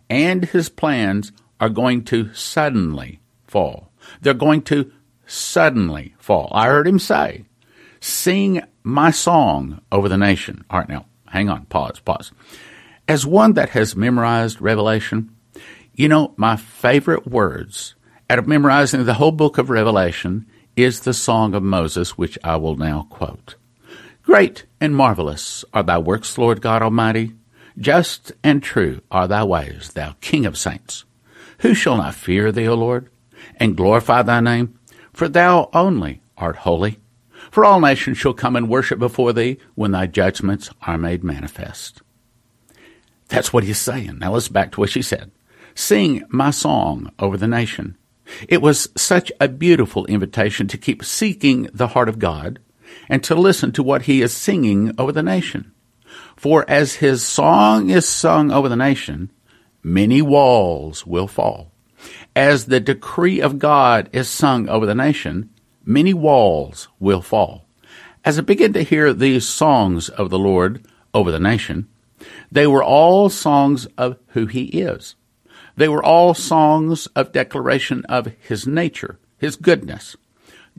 and 0.10 0.46
His 0.46 0.70
plans 0.70 1.32
are 1.60 1.70
going 1.70 2.04
to 2.06 2.34
suddenly 2.34 3.20
fall. 3.46 3.92
They're 4.22 4.34
going 4.34 4.62
to 4.64 4.92
suddenly 5.26 6.16
fall. 6.18 6.50
I 6.52 6.68
heard 6.68 6.88
him 6.88 7.00
say, 7.00 7.46
Sing 8.00 8.62
my 8.84 9.12
song 9.12 9.82
over 9.92 10.08
the 10.08 10.18
nation. 10.18 10.64
All 10.70 10.80
right, 10.80 10.90
now, 10.90 11.06
hang 11.28 11.50
on, 11.50 11.66
pause, 11.66 12.00
pause. 12.00 12.32
As 13.08 13.26
one 13.26 13.54
that 13.54 13.70
has 13.70 13.96
memorized 13.96 14.62
Revelation, 14.62 15.36
you 16.00 16.08
know, 16.08 16.34
my 16.38 16.56
favorite 16.56 17.28
words 17.28 17.94
out 18.30 18.40
of 18.40 18.48
memorizing 18.48 19.04
the 19.04 19.16
whole 19.16 19.34
book 19.34 19.58
of 19.58 19.70
Revelation 19.70 20.46
is 20.78 21.02
the 21.02 21.14
Song 21.14 21.54
of 21.54 21.62
Moses, 21.62 22.18
which 22.18 22.40
I 22.42 22.56
will 22.56 22.78
now 22.78 23.06
quote. 23.10 23.56
Great 24.24 24.64
and 24.80 24.96
marvelous 24.96 25.66
are 25.74 25.84
thy 25.84 25.98
works, 25.98 26.38
Lord 26.38 26.62
God 26.62 26.82
Almighty. 26.82 27.34
Just 27.78 28.32
and 28.46 28.64
true 28.64 29.02
are 29.12 29.28
thy 29.28 29.44
ways, 29.44 29.92
thou 29.92 30.16
King 30.22 30.46
of 30.46 30.58
saints. 30.58 31.04
Who 31.60 31.74
shall 31.74 31.98
not 31.98 32.16
fear 32.16 32.50
thee, 32.54 32.70
O 32.70 32.76
Lord, 32.76 33.10
and 33.58 33.76
glorify 33.76 34.22
thy 34.22 34.40
name? 34.40 34.80
For 35.12 35.28
thou 35.28 35.70
only 35.74 36.22
art 36.38 36.56
holy. 36.56 37.00
For 37.52 37.66
all 37.66 37.82
nations 37.82 38.18
shall 38.18 38.34
come 38.34 38.56
and 38.56 38.70
worship 38.70 39.00
before 39.00 39.34
thee 39.34 39.58
when 39.76 39.92
thy 39.92 40.08
judgments 40.08 40.70
are 40.82 40.98
made 40.98 41.26
manifest. 41.26 42.02
That's 43.28 43.52
what 43.52 43.66
he's 43.66 43.80
saying. 43.80 44.20
Now 44.20 44.32
let's 44.32 44.48
back 44.48 44.72
to 44.72 44.80
what 44.80 44.92
she 44.92 45.02
said. 45.02 45.32
Sing 45.80 46.24
my 46.28 46.52
song 46.52 47.10
over 47.20 47.38
the 47.38 47.48
nation. 47.48 47.98
It 48.50 48.62
was 48.62 48.90
such 48.98 49.32
a 49.40 49.48
beautiful 49.48 50.06
invitation 50.08 50.68
to 50.68 50.78
keep 50.78 51.06
seeking 51.06 51.70
the 51.74 51.88
heart 51.88 52.10
of 52.10 52.20
God 52.20 52.60
and 53.08 53.24
to 53.24 53.34
listen 53.34 53.72
to 53.72 53.82
what 53.82 54.02
he 54.02 54.22
is 54.22 54.34
singing 54.34 54.94
over 54.98 55.14
the 55.14 55.24
nation. 55.24 55.72
For 56.36 56.70
as 56.70 56.96
his 56.96 57.26
song 57.26 57.90
is 57.90 58.06
sung 58.06 58.52
over 58.52 58.68
the 58.68 58.76
nation, 58.76 59.32
many 59.82 60.22
walls 60.22 61.08
will 61.08 61.30
fall. 61.30 61.72
As 62.36 62.66
the 62.66 62.82
decree 62.82 63.40
of 63.40 63.58
God 63.58 64.10
is 64.12 64.28
sung 64.28 64.68
over 64.68 64.86
the 64.86 64.94
nation, 64.94 65.50
many 65.86 66.14
walls 66.14 66.90
will 67.00 67.22
fall. 67.22 67.66
As 68.26 68.38
I 68.38 68.42
began 68.42 68.74
to 68.74 68.84
hear 68.84 69.14
these 69.14 69.48
songs 69.48 70.10
of 70.10 70.30
the 70.30 70.40
Lord 70.40 70.86
over 71.14 71.32
the 71.32 71.40
nation, 71.40 71.88
they 72.52 72.68
were 72.68 72.84
all 72.84 73.30
songs 73.30 73.86
of 73.98 74.18
who 74.34 74.46
he 74.46 74.66
is. 74.66 75.16
They 75.80 75.88
were 75.88 76.04
all 76.04 76.34
songs 76.34 77.08
of 77.16 77.32
declaration 77.32 78.04
of 78.10 78.34
his 78.42 78.68
nature, 78.68 79.18
his 79.38 79.56
goodness. 79.56 80.18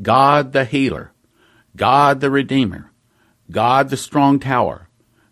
God 0.02 0.52
the 0.52 0.66
healer, 0.66 1.12
God 1.74 2.20
the 2.20 2.30
redeemer, 2.30 2.90
God 3.50 3.88
the 3.88 3.96
strong 3.96 4.38
tower, 4.38 4.90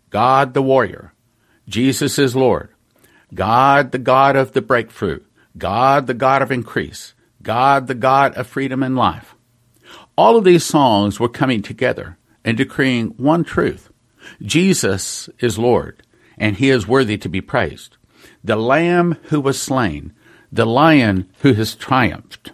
God 0.09 0.55
the 0.55 0.63
warrior, 0.63 1.13
Jesus 1.67 2.17
is 2.17 2.35
Lord, 2.35 2.69
God 3.31 3.91
the 3.91 3.99
God 3.99 4.35
of 4.35 4.53
the 4.53 4.63
breakthrough, 4.63 5.19
God 5.55 6.07
the 6.07 6.15
God 6.15 6.41
of 6.41 6.51
increase, 6.51 7.13
God 7.43 7.85
the 7.85 7.93
God 7.93 8.33
of 8.33 8.47
freedom 8.47 8.81
and 8.81 8.95
life. 8.95 9.35
All 10.17 10.35
of 10.35 10.45
these 10.45 10.63
songs 10.63 11.19
were 11.19 11.29
coming 11.29 11.61
together 11.61 12.17
and 12.43 12.57
decreeing 12.57 13.09
one 13.17 13.43
truth. 13.43 13.91
Jesus 14.41 15.29
is 15.37 15.59
Lord, 15.59 16.01
and 16.39 16.55
he 16.55 16.71
is 16.71 16.87
worthy 16.87 17.19
to 17.19 17.29
be 17.29 17.39
praised 17.39 17.97
the 18.43 18.55
Lamb 18.55 19.17
who 19.23 19.41
was 19.41 19.61
slain, 19.61 20.13
the 20.51 20.65
Lion 20.65 21.29
who 21.41 21.53
has 21.53 21.75
triumphed. 21.75 22.51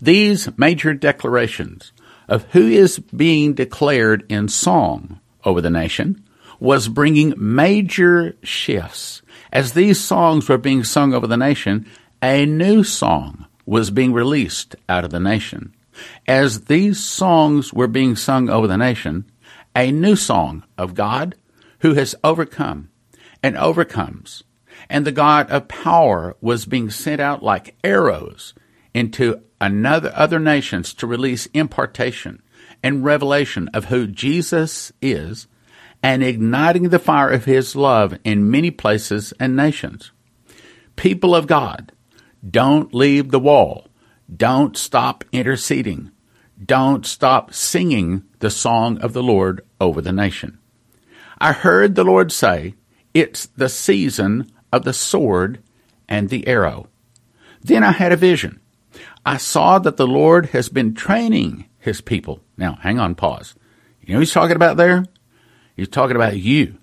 These 0.00 0.56
major 0.58 0.94
declarations 0.94 1.92
of 2.28 2.44
who 2.52 2.66
is 2.66 2.98
being 2.98 3.54
declared 3.54 4.24
in 4.28 4.48
song 4.48 5.20
over 5.44 5.60
the 5.60 5.70
nation 5.70 6.24
was 6.58 6.88
bringing 6.88 7.34
major 7.36 8.36
shifts. 8.42 9.22
As 9.52 9.72
these 9.72 10.00
songs 10.00 10.48
were 10.48 10.58
being 10.58 10.84
sung 10.84 11.14
over 11.14 11.26
the 11.26 11.36
nation, 11.36 11.86
a 12.22 12.46
new 12.46 12.82
song 12.82 13.46
was 13.66 13.90
being 13.90 14.12
released 14.12 14.74
out 14.88 15.04
of 15.04 15.10
the 15.10 15.20
nation. 15.20 15.74
As 16.26 16.62
these 16.62 16.98
songs 16.98 17.72
were 17.72 17.86
being 17.86 18.16
sung 18.16 18.48
over 18.50 18.66
the 18.66 18.76
nation, 18.76 19.30
a 19.76 19.92
new 19.92 20.16
song 20.16 20.64
of 20.76 20.94
God 20.94 21.36
who 21.80 21.94
has 21.94 22.14
overcome 22.24 22.88
and 23.42 23.56
overcomes 23.56 24.42
and 24.88 25.06
the 25.06 25.12
God 25.12 25.50
of 25.50 25.68
power 25.68 26.36
was 26.40 26.66
being 26.66 26.90
sent 26.90 27.20
out 27.20 27.42
like 27.42 27.76
arrows 27.82 28.54
into 28.92 29.42
another 29.60 30.12
other 30.14 30.38
nations 30.38 30.92
to 30.94 31.06
release 31.06 31.46
impartation 31.54 32.42
and 32.82 33.04
revelation 33.04 33.68
of 33.72 33.86
who 33.86 34.06
Jesus 34.06 34.92
is 35.00 35.46
and 36.02 36.22
igniting 36.22 36.90
the 36.90 36.98
fire 36.98 37.30
of 37.30 37.46
his 37.46 37.74
love 37.74 38.18
in 38.24 38.50
many 38.50 38.70
places 38.70 39.32
and 39.40 39.56
nations. 39.56 40.12
People 40.96 41.34
of 41.34 41.46
God, 41.46 41.92
don't 42.48 42.94
leave 42.94 43.30
the 43.30 43.38
wall. 43.38 43.88
Don't 44.34 44.76
stop 44.76 45.24
interceding. 45.32 46.10
Don't 46.62 47.06
stop 47.06 47.54
singing 47.54 48.24
the 48.40 48.50
song 48.50 48.98
of 48.98 49.12
the 49.12 49.22
Lord 49.22 49.62
over 49.80 50.00
the 50.00 50.12
nation. 50.12 50.58
I 51.38 51.52
heard 51.52 51.94
the 51.94 52.04
Lord 52.04 52.30
say, 52.30 52.74
it's 53.14 53.46
the 53.46 53.68
season 53.68 54.50
of 54.74 54.84
the 54.84 54.92
sword 54.92 55.62
and 56.08 56.28
the 56.28 56.46
arrow. 56.46 56.88
Then 57.62 57.82
I 57.82 57.92
had 57.92 58.12
a 58.12 58.16
vision. 58.16 58.60
I 59.24 59.38
saw 59.38 59.78
that 59.78 59.96
the 59.96 60.06
Lord 60.06 60.46
has 60.46 60.68
been 60.68 60.94
training 60.94 61.66
his 61.78 62.00
people. 62.00 62.40
Now, 62.56 62.74
hang 62.82 62.98
on, 62.98 63.14
pause. 63.14 63.54
You 64.02 64.14
know 64.14 64.20
he's 64.20 64.32
talking 64.32 64.56
about 64.56 64.76
there? 64.76 65.04
He's 65.76 65.88
talking 65.88 66.16
about 66.16 66.36
you. 66.36 66.76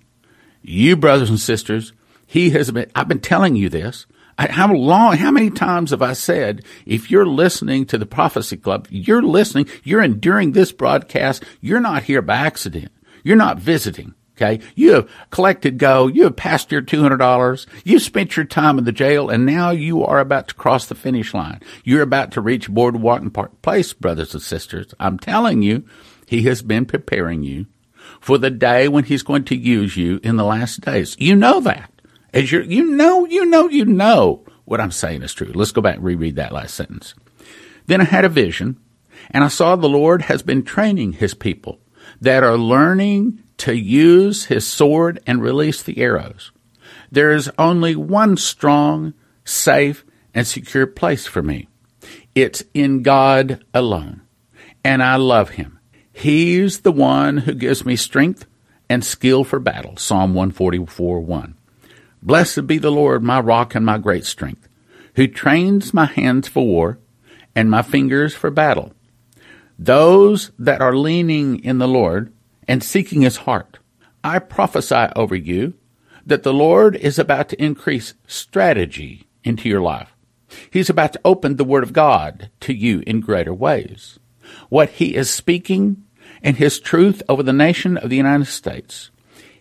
You, 0.60 0.96
brothers 0.96 1.30
and 1.30 1.38
sisters, 1.38 1.92
he 2.26 2.50
has 2.50 2.70
been, 2.70 2.90
I've 2.94 3.08
been 3.08 3.20
telling 3.20 3.56
you 3.56 3.68
this. 3.68 4.06
How 4.38 4.72
long, 4.72 5.18
how 5.18 5.30
many 5.30 5.50
times 5.50 5.90
have 5.90 6.02
I 6.02 6.14
said, 6.14 6.64
if 6.86 7.10
you're 7.10 7.26
listening 7.26 7.84
to 7.86 7.98
the 7.98 8.06
Prophecy 8.06 8.56
Club, 8.56 8.88
you're 8.90 9.22
listening, 9.22 9.68
you're 9.84 10.02
enduring 10.02 10.52
this 10.52 10.72
broadcast, 10.72 11.44
you're 11.60 11.80
not 11.80 12.04
here 12.04 12.22
by 12.22 12.36
accident. 12.36 12.90
You're 13.22 13.36
not 13.36 13.58
visiting. 13.58 14.14
Okay. 14.36 14.64
You 14.74 14.92
have 14.92 15.10
collected 15.30 15.78
gold. 15.78 16.16
You 16.16 16.24
have 16.24 16.36
passed 16.36 16.72
your 16.72 16.82
$200. 16.82 17.66
You've 17.84 18.02
spent 18.02 18.36
your 18.36 18.46
time 18.46 18.78
in 18.78 18.84
the 18.84 18.92
jail 18.92 19.28
and 19.28 19.44
now 19.44 19.70
you 19.70 20.04
are 20.04 20.18
about 20.18 20.48
to 20.48 20.54
cross 20.54 20.86
the 20.86 20.94
finish 20.94 21.34
line. 21.34 21.60
You're 21.84 22.02
about 22.02 22.32
to 22.32 22.40
reach 22.40 22.70
Boardwalk 22.70 23.20
and 23.20 23.32
Park 23.32 23.60
Place, 23.62 23.92
brothers 23.92 24.32
and 24.32 24.42
sisters. 24.42 24.94
I'm 24.98 25.18
telling 25.18 25.62
you, 25.62 25.84
he 26.26 26.42
has 26.44 26.62
been 26.62 26.86
preparing 26.86 27.42
you 27.42 27.66
for 28.20 28.38
the 28.38 28.50
day 28.50 28.88
when 28.88 29.04
he's 29.04 29.22
going 29.22 29.44
to 29.44 29.56
use 29.56 29.96
you 29.96 30.18
in 30.22 30.36
the 30.36 30.44
last 30.44 30.80
days. 30.80 31.14
You 31.18 31.36
know 31.36 31.60
that. 31.60 31.90
As 32.32 32.50
you 32.50 32.62
you 32.62 32.84
know, 32.84 33.26
you 33.26 33.44
know, 33.44 33.68
you 33.68 33.84
know 33.84 34.44
what 34.64 34.80
I'm 34.80 34.90
saying 34.90 35.22
is 35.22 35.34
true. 35.34 35.52
Let's 35.54 35.72
go 35.72 35.82
back 35.82 35.96
and 35.96 36.04
reread 36.04 36.36
that 36.36 36.52
last 36.52 36.74
sentence. 36.74 37.14
Then 37.86 38.00
I 38.00 38.04
had 38.04 38.24
a 38.24 38.30
vision 38.30 38.78
and 39.30 39.44
I 39.44 39.48
saw 39.48 39.76
the 39.76 39.88
Lord 39.88 40.22
has 40.22 40.42
been 40.42 40.62
training 40.62 41.12
his 41.12 41.34
people 41.34 41.80
that 42.20 42.42
are 42.42 42.56
learning 42.56 43.42
to 43.62 43.76
use 43.76 44.46
his 44.46 44.66
sword 44.66 45.20
and 45.24 45.40
release 45.40 45.84
the 45.84 45.98
arrows. 45.98 46.50
There 47.12 47.30
is 47.30 47.48
only 47.56 47.94
one 47.94 48.36
strong, 48.36 49.14
safe, 49.44 50.04
and 50.34 50.48
secure 50.48 50.84
place 50.84 51.28
for 51.28 51.44
me. 51.44 51.68
It's 52.34 52.64
in 52.74 53.02
God 53.02 53.64
alone. 53.72 54.22
And 54.82 55.00
I 55.00 55.14
love 55.14 55.50
him. 55.50 55.78
He's 56.12 56.80
the 56.80 56.90
one 56.90 57.36
who 57.36 57.54
gives 57.54 57.86
me 57.86 57.94
strength 57.94 58.46
and 58.88 59.04
skill 59.04 59.44
for 59.44 59.60
battle. 59.60 59.96
Psalm 59.96 60.34
144 60.34 61.20
1. 61.20 61.54
Blessed 62.20 62.66
be 62.66 62.78
the 62.78 62.90
Lord, 62.90 63.22
my 63.22 63.38
rock 63.38 63.76
and 63.76 63.86
my 63.86 63.98
great 63.98 64.24
strength, 64.24 64.68
who 65.14 65.28
trains 65.28 65.94
my 65.94 66.06
hands 66.06 66.48
for 66.48 66.66
war 66.66 66.98
and 67.54 67.70
my 67.70 67.82
fingers 67.82 68.34
for 68.34 68.50
battle. 68.50 68.92
Those 69.78 70.50
that 70.58 70.80
are 70.80 70.96
leaning 70.96 71.62
in 71.62 71.78
the 71.78 71.86
Lord 71.86 72.32
and 72.72 72.82
seeking 72.82 73.20
his 73.20 73.36
heart, 73.36 73.80
I 74.24 74.38
prophesy 74.38 75.12
over 75.14 75.36
you 75.36 75.74
that 76.24 76.42
the 76.42 76.54
Lord 76.54 76.96
is 76.96 77.18
about 77.18 77.50
to 77.50 77.62
increase 77.62 78.14
strategy 78.26 79.26
into 79.44 79.68
your 79.68 79.82
life. 79.82 80.16
He's 80.70 80.88
about 80.88 81.12
to 81.12 81.20
open 81.22 81.56
the 81.56 81.64
Word 81.64 81.82
of 81.82 81.92
God 81.92 82.48
to 82.60 82.72
you 82.72 83.02
in 83.06 83.20
greater 83.20 83.52
ways. 83.52 84.18
What 84.70 84.88
He 84.88 85.14
is 85.14 85.28
speaking 85.28 86.04
and 86.42 86.56
His 86.56 86.80
truth 86.80 87.22
over 87.28 87.42
the 87.42 87.52
nation 87.52 87.98
of 87.98 88.08
the 88.08 88.16
United 88.16 88.46
States, 88.46 89.10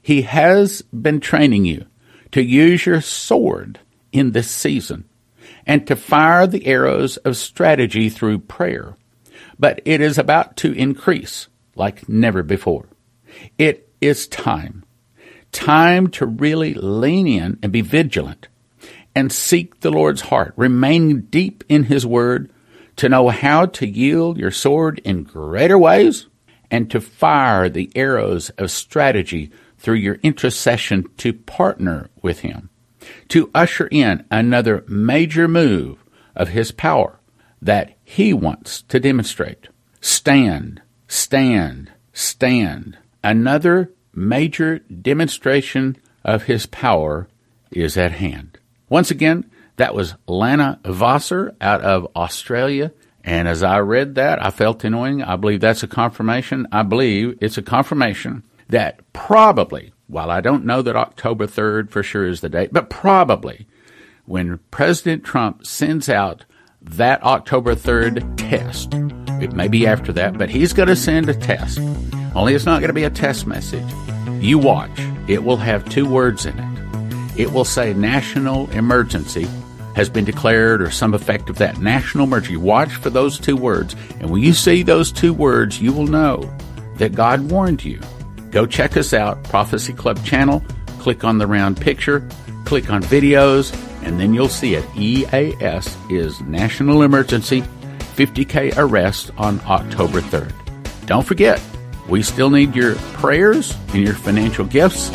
He 0.02 0.21
has 0.21 0.82
been 0.84 1.19
training 1.19 1.65
you 1.65 1.88
to 2.32 2.41
use 2.41 2.86
your 2.86 3.02
sword 3.02 3.82
in 4.13 4.32
this 4.32 4.50
season 4.50 5.04
and 5.65 5.86
to 5.86 5.97
fire 5.97 6.47
the 6.47 6.65
arrows 6.65 7.17
of 7.17 7.36
strategy 7.36 8.08
through 8.08 8.39
prayer. 8.39 8.95
But 9.60 9.82
it 9.84 10.00
is 10.00 10.17
about 10.17 10.56
to 10.58 10.71
increase 10.71 11.50
like 11.76 12.08
never 12.08 12.41
before. 12.41 12.86
It 13.58 13.89
is 13.99 14.27
time. 14.27 14.84
Time 15.51 16.08
to 16.12 16.25
really 16.25 16.73
lean 16.73 17.27
in 17.27 17.60
and 17.62 17.71
be 17.71 17.82
vigilant 17.82 18.47
and 19.15 19.32
seek 19.32 19.82
the 19.82 19.91
Lord's 19.91 20.21
heart. 20.21 20.54
Remain 20.56 21.21
deep 21.21 21.63
in 21.67 21.84
His 21.84 22.06
Word 22.06 22.51
to 22.95 23.10
know 23.10 23.30
how 23.30 23.65
to 23.65 23.88
yield 23.88 24.38
your 24.38 24.51
sword 24.51 24.99
in 25.04 25.23
greater 25.23 25.77
ways 25.77 26.27
and 26.69 26.89
to 26.91 27.01
fire 27.01 27.67
the 27.67 27.91
arrows 27.95 28.49
of 28.51 28.71
strategy 28.71 29.51
through 29.77 29.95
your 29.95 30.15
intercession 30.23 31.10
to 31.17 31.34
partner 31.34 32.10
with 32.21 32.39
Him, 32.39 32.69
to 33.30 33.51
usher 33.54 33.88
in 33.91 34.25
another 34.32 34.86
major 34.88 35.47
move 35.47 36.04
of 36.36 36.49
His 36.49 36.71
power 36.71 37.19
that 37.62 37.97
He 38.04 38.34
wants 38.34 38.84
to 38.84 38.99
demonstrate. 38.99 39.67
Stand, 39.99 40.82
stand, 41.08 41.91
stand. 42.13 42.97
Another 43.23 43.91
major 44.13 44.79
demonstration 44.79 45.97
of 46.23 46.43
His 46.43 46.65
power 46.65 47.27
is 47.71 47.97
at 47.97 48.13
hand. 48.13 48.57
Once 48.89 49.12
again, 49.12 49.49
that 49.77 49.95
was 49.95 50.15
Lana 50.27 50.79
Vawser 50.84 51.55
out 51.62 51.81
of 51.81 52.07
Australia. 52.15 52.91
And 53.23 53.47
as 53.47 53.63
I 53.63 53.79
read 53.79 54.15
that, 54.15 54.43
I 54.43 54.49
felt 54.49 54.84
anointing. 54.84 55.23
I 55.23 55.36
believe 55.36 55.62
that's 55.62 55.84
a 55.84 55.88
confirmation. 55.88 56.67
I 56.71 56.84
believe 56.84 57.38
it's 57.41 57.57
a 57.57 57.62
confirmation 57.62 58.43
that 58.69 58.99
probably, 59.13 59.93
while 60.07 60.31
I 60.31 60.41
don't 60.41 60.65
know 60.65 60.81
that 60.81 60.95
October 60.95 61.47
3rd 61.47 61.89
for 61.89 62.03
sure 62.03 62.27
is 62.27 62.41
the 62.41 62.49
date, 62.49 62.73
but 62.73 62.89
probably 62.89 63.67
when 64.25 64.60
President 64.71 65.23
Trump 65.23 65.65
sends 65.65 66.10
out 66.10 66.45
that 66.81 67.21
October 67.23 67.75
3rd 67.75 68.38
test, 68.38 68.93
it 69.41 69.53
may 69.53 69.67
be 69.67 69.86
after 69.86 70.12
that, 70.13 70.38
but 70.38 70.49
he's 70.49 70.73
going 70.73 70.89
to 70.89 70.95
send 70.95 71.29
a 71.29 71.34
test. 71.34 71.79
Only 72.35 72.53
it's 72.53 72.65
not 72.65 72.79
going 72.79 72.89
to 72.89 72.93
be 72.93 73.03
a 73.03 73.09
test 73.09 73.47
message. 73.47 73.89
You 74.39 74.57
watch. 74.57 74.91
It 75.27 75.43
will 75.43 75.57
have 75.57 75.87
two 75.89 76.09
words 76.09 76.45
in 76.45 76.57
it 76.57 76.71
it 77.37 77.51
will 77.51 77.65
say 77.65 77.93
national 77.93 78.69
emergency 78.71 79.47
has 79.95 80.09
been 80.09 80.25
declared 80.25 80.81
or 80.81 80.89
some 80.89 81.13
effect 81.13 81.49
of 81.49 81.57
that 81.57 81.79
national 81.79 82.25
emergency. 82.25 82.57
Watch 82.57 82.93
for 82.95 83.09
those 83.09 83.39
two 83.39 83.57
words. 83.57 83.95
And 84.19 84.29
when 84.29 84.41
you 84.41 84.53
see 84.53 84.83
those 84.83 85.11
two 85.11 85.33
words, 85.33 85.81
you 85.81 85.91
will 85.91 86.07
know 86.07 86.53
that 86.95 87.13
God 87.13 87.49
warned 87.51 87.83
you. 87.83 87.99
Go 88.51 88.65
check 88.65 88.95
us 88.95 89.13
out, 89.13 89.43
Prophecy 89.43 89.93
Club 89.93 90.23
channel. 90.23 90.63
Click 90.99 91.23
on 91.23 91.39
the 91.39 91.47
round 91.47 91.79
picture, 91.79 92.27
click 92.65 92.89
on 92.89 93.01
videos, 93.01 93.73
and 94.03 94.19
then 94.19 94.33
you'll 94.33 94.49
see 94.49 94.75
it. 94.75 94.85
EAS 94.95 95.97
is 96.09 96.39
National 96.41 97.01
Emergency 97.01 97.61
50K 98.15 98.77
arrest 98.77 99.31
on 99.37 99.59
October 99.65 100.21
3rd. 100.21 100.53
Don't 101.05 101.25
forget, 101.25 101.59
we 102.12 102.21
still 102.21 102.52
need 102.52 102.76
your 102.76 102.93
prayers 103.13 103.76
and 103.93 104.04
your 104.04 104.13
financial 104.13 104.65
gifts 104.65 105.10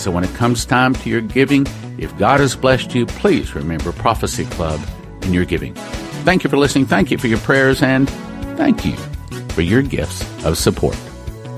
so 0.00 0.10
when 0.10 0.24
it 0.24 0.34
comes 0.34 0.64
time 0.64 0.94
to 0.94 1.10
your 1.10 1.20
giving, 1.20 1.66
if 1.98 2.16
God 2.16 2.40
has 2.40 2.56
blessed 2.56 2.94
you, 2.94 3.04
please 3.04 3.54
remember 3.54 3.92
Prophecy 3.92 4.46
Club 4.46 4.80
in 5.22 5.34
your 5.34 5.44
giving. 5.44 5.74
Thank 6.24 6.42
you 6.42 6.48
for 6.48 6.56
listening. 6.56 6.86
Thank 6.86 7.10
you 7.10 7.18
for 7.18 7.26
your 7.26 7.38
prayers 7.40 7.82
and 7.82 8.08
thank 8.56 8.86
you 8.86 8.96
for 9.50 9.60
your 9.60 9.82
gifts 9.82 10.22
of 10.44 10.56
support. 10.56 10.96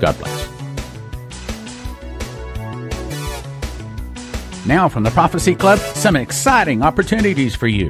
God 0.01 0.17
bless. 0.19 0.49
Now 4.65 4.89
from 4.89 5.03
the 5.03 5.11
Prophecy 5.11 5.55
Club, 5.55 5.79
some 5.79 6.17
exciting 6.17 6.81
opportunities 6.81 7.55
for 7.55 7.67
you. 7.67 7.87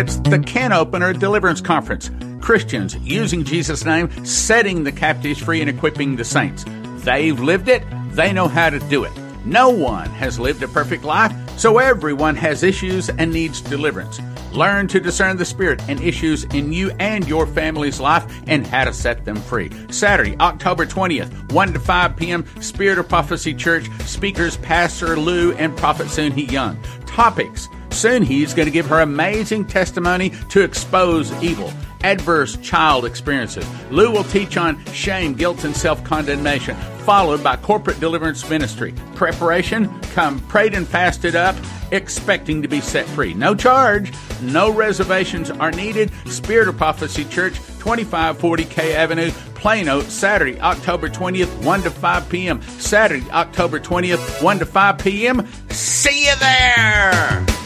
It's 0.00 0.16
the 0.16 0.38
Can 0.38 0.72
Opener 0.72 1.12
Deliverance 1.12 1.60
Conference 1.60 2.10
Christians 2.40 2.96
using 3.02 3.44
Jesus' 3.44 3.84
name, 3.84 4.24
setting 4.24 4.82
the 4.82 4.90
captives 4.90 5.42
free, 5.42 5.60
and 5.60 5.68
equipping 5.68 6.16
the 6.16 6.24
saints. 6.24 6.64
They've 7.04 7.38
lived 7.38 7.68
it, 7.68 7.84
they 8.12 8.32
know 8.32 8.48
how 8.48 8.70
to 8.70 8.78
do 8.78 9.04
it. 9.04 9.12
No 9.44 9.68
one 9.68 10.08
has 10.12 10.40
lived 10.40 10.62
a 10.62 10.68
perfect 10.68 11.04
life, 11.04 11.34
so 11.58 11.76
everyone 11.76 12.34
has 12.36 12.62
issues 12.62 13.10
and 13.10 13.30
needs 13.30 13.60
deliverance. 13.60 14.18
Learn 14.52 14.88
to 14.88 15.00
discern 15.00 15.36
the 15.36 15.44
spirit 15.44 15.82
and 15.86 16.00
issues 16.00 16.44
in 16.44 16.72
you 16.72 16.92
and 16.98 17.28
your 17.28 17.46
family's 17.46 18.00
life 18.00 18.24
and 18.46 18.66
how 18.66 18.84
to 18.84 18.94
set 18.94 19.26
them 19.26 19.36
free. 19.36 19.70
Saturday, 19.90 20.34
October 20.40 20.86
20th, 20.86 21.52
1 21.52 21.72
to 21.74 21.78
5 21.78 22.16
p.m., 22.16 22.46
Spirit 22.62 22.96
of 22.96 23.06
Prophecy 23.06 23.52
Church, 23.52 23.86
speakers 24.06 24.56
Pastor 24.56 25.18
Lou 25.18 25.52
and 25.56 25.76
Prophet 25.76 26.08
Soon 26.08 26.38
Young. 26.38 26.82
Topics 27.04 27.68
Soon 27.90 28.22
he's 28.22 28.54
going 28.54 28.66
to 28.66 28.72
give 28.72 28.86
her 28.86 29.00
amazing 29.00 29.66
testimony 29.66 30.30
to 30.50 30.62
expose 30.62 31.32
evil 31.42 31.72
adverse 32.02 32.56
child 32.58 33.04
experiences. 33.04 33.66
Lou 33.90 34.10
will 34.10 34.24
teach 34.24 34.56
on 34.56 34.82
shame, 34.86 35.34
guilt, 35.34 35.64
and 35.64 35.76
self 35.76 36.02
condemnation, 36.04 36.76
followed 37.04 37.42
by 37.42 37.56
corporate 37.56 38.00
deliverance 38.00 38.48
ministry. 38.48 38.94
Preparation 39.14 40.00
come 40.12 40.40
prayed 40.40 40.74
and 40.74 40.86
fasted 40.88 41.36
up, 41.36 41.56
expecting 41.90 42.62
to 42.62 42.68
be 42.68 42.80
set 42.80 43.06
free. 43.06 43.34
No 43.34 43.54
charge, 43.54 44.12
no 44.40 44.70
reservations 44.70 45.50
are 45.50 45.70
needed. 45.70 46.10
Spirit 46.26 46.68
of 46.68 46.76
Prophecy 46.76 47.24
Church, 47.24 47.56
2540 47.80 48.64
K 48.64 48.94
Avenue, 48.94 49.30
Plano, 49.54 50.00
Saturday, 50.00 50.58
October 50.60 51.08
20th, 51.08 51.64
1 51.64 51.82
to 51.82 51.90
5 51.90 52.28
p.m. 52.30 52.62
Saturday, 52.62 53.28
October 53.30 53.78
20th, 53.78 54.42
1 54.42 54.58
to 54.58 54.66
5 54.66 54.98
p.m. 54.98 55.46
See 55.70 56.26
you 56.26 56.36
there! 56.36 57.59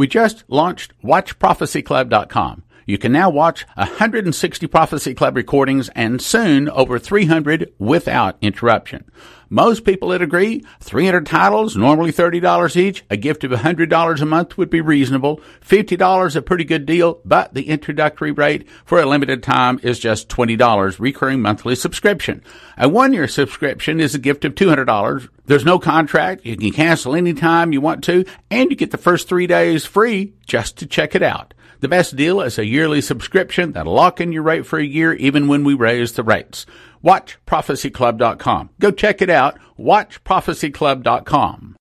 We 0.00 0.06
just 0.06 0.44
launched 0.48 0.94
WatchProphecyClub.com. 1.04 2.62
You 2.90 2.98
can 2.98 3.12
now 3.12 3.30
watch 3.30 3.68
160 3.74 4.66
Prophecy 4.66 5.14
Club 5.14 5.36
recordings 5.36 5.90
and 5.90 6.20
soon 6.20 6.68
over 6.68 6.98
300 6.98 7.72
without 7.78 8.36
interruption. 8.40 9.08
Most 9.48 9.84
people 9.84 10.08
would 10.08 10.22
agree 10.22 10.64
300 10.80 11.24
titles, 11.24 11.76
normally 11.76 12.12
$30 12.12 12.74
each. 12.74 13.04
A 13.08 13.16
gift 13.16 13.44
of 13.44 13.52
$100 13.52 14.20
a 14.20 14.26
month 14.26 14.58
would 14.58 14.70
be 14.70 14.80
reasonable. 14.80 15.40
$50 15.64 16.34
a 16.34 16.42
pretty 16.42 16.64
good 16.64 16.84
deal, 16.84 17.20
but 17.24 17.54
the 17.54 17.68
introductory 17.68 18.32
rate 18.32 18.68
for 18.84 19.00
a 19.00 19.06
limited 19.06 19.44
time 19.44 19.78
is 19.84 20.00
just 20.00 20.28
$20 20.28 20.98
recurring 20.98 21.40
monthly 21.40 21.76
subscription. 21.76 22.42
A 22.76 22.88
one 22.88 23.12
year 23.12 23.28
subscription 23.28 24.00
is 24.00 24.16
a 24.16 24.20
gift 24.20 24.44
of 24.44 24.56
$200. 24.56 25.28
There's 25.46 25.64
no 25.64 25.78
contract. 25.78 26.44
You 26.44 26.56
can 26.56 26.72
cancel 26.72 27.14
anytime 27.14 27.72
you 27.72 27.80
want 27.80 28.02
to, 28.04 28.24
and 28.50 28.68
you 28.68 28.76
get 28.76 28.90
the 28.90 28.98
first 28.98 29.28
three 29.28 29.46
days 29.46 29.86
free 29.86 30.34
just 30.44 30.78
to 30.78 30.86
check 30.86 31.14
it 31.14 31.22
out. 31.22 31.54
The 31.80 31.88
best 31.88 32.14
deal 32.14 32.40
is 32.42 32.58
a 32.58 32.66
yearly 32.66 33.00
subscription 33.00 33.72
that'll 33.72 33.94
lock 33.94 34.20
in 34.20 34.32
your 34.32 34.42
rate 34.42 34.66
for 34.66 34.78
a 34.78 34.84
year 34.84 35.14
even 35.14 35.48
when 35.48 35.64
we 35.64 35.72
raise 35.72 36.12
the 36.12 36.22
rates. 36.22 36.66
WatchProphecyClub.com. 37.02 38.68
Go 38.78 38.90
check 38.90 39.22
it 39.22 39.30
out. 39.30 39.58
WatchProphecyClub.com. 39.78 41.78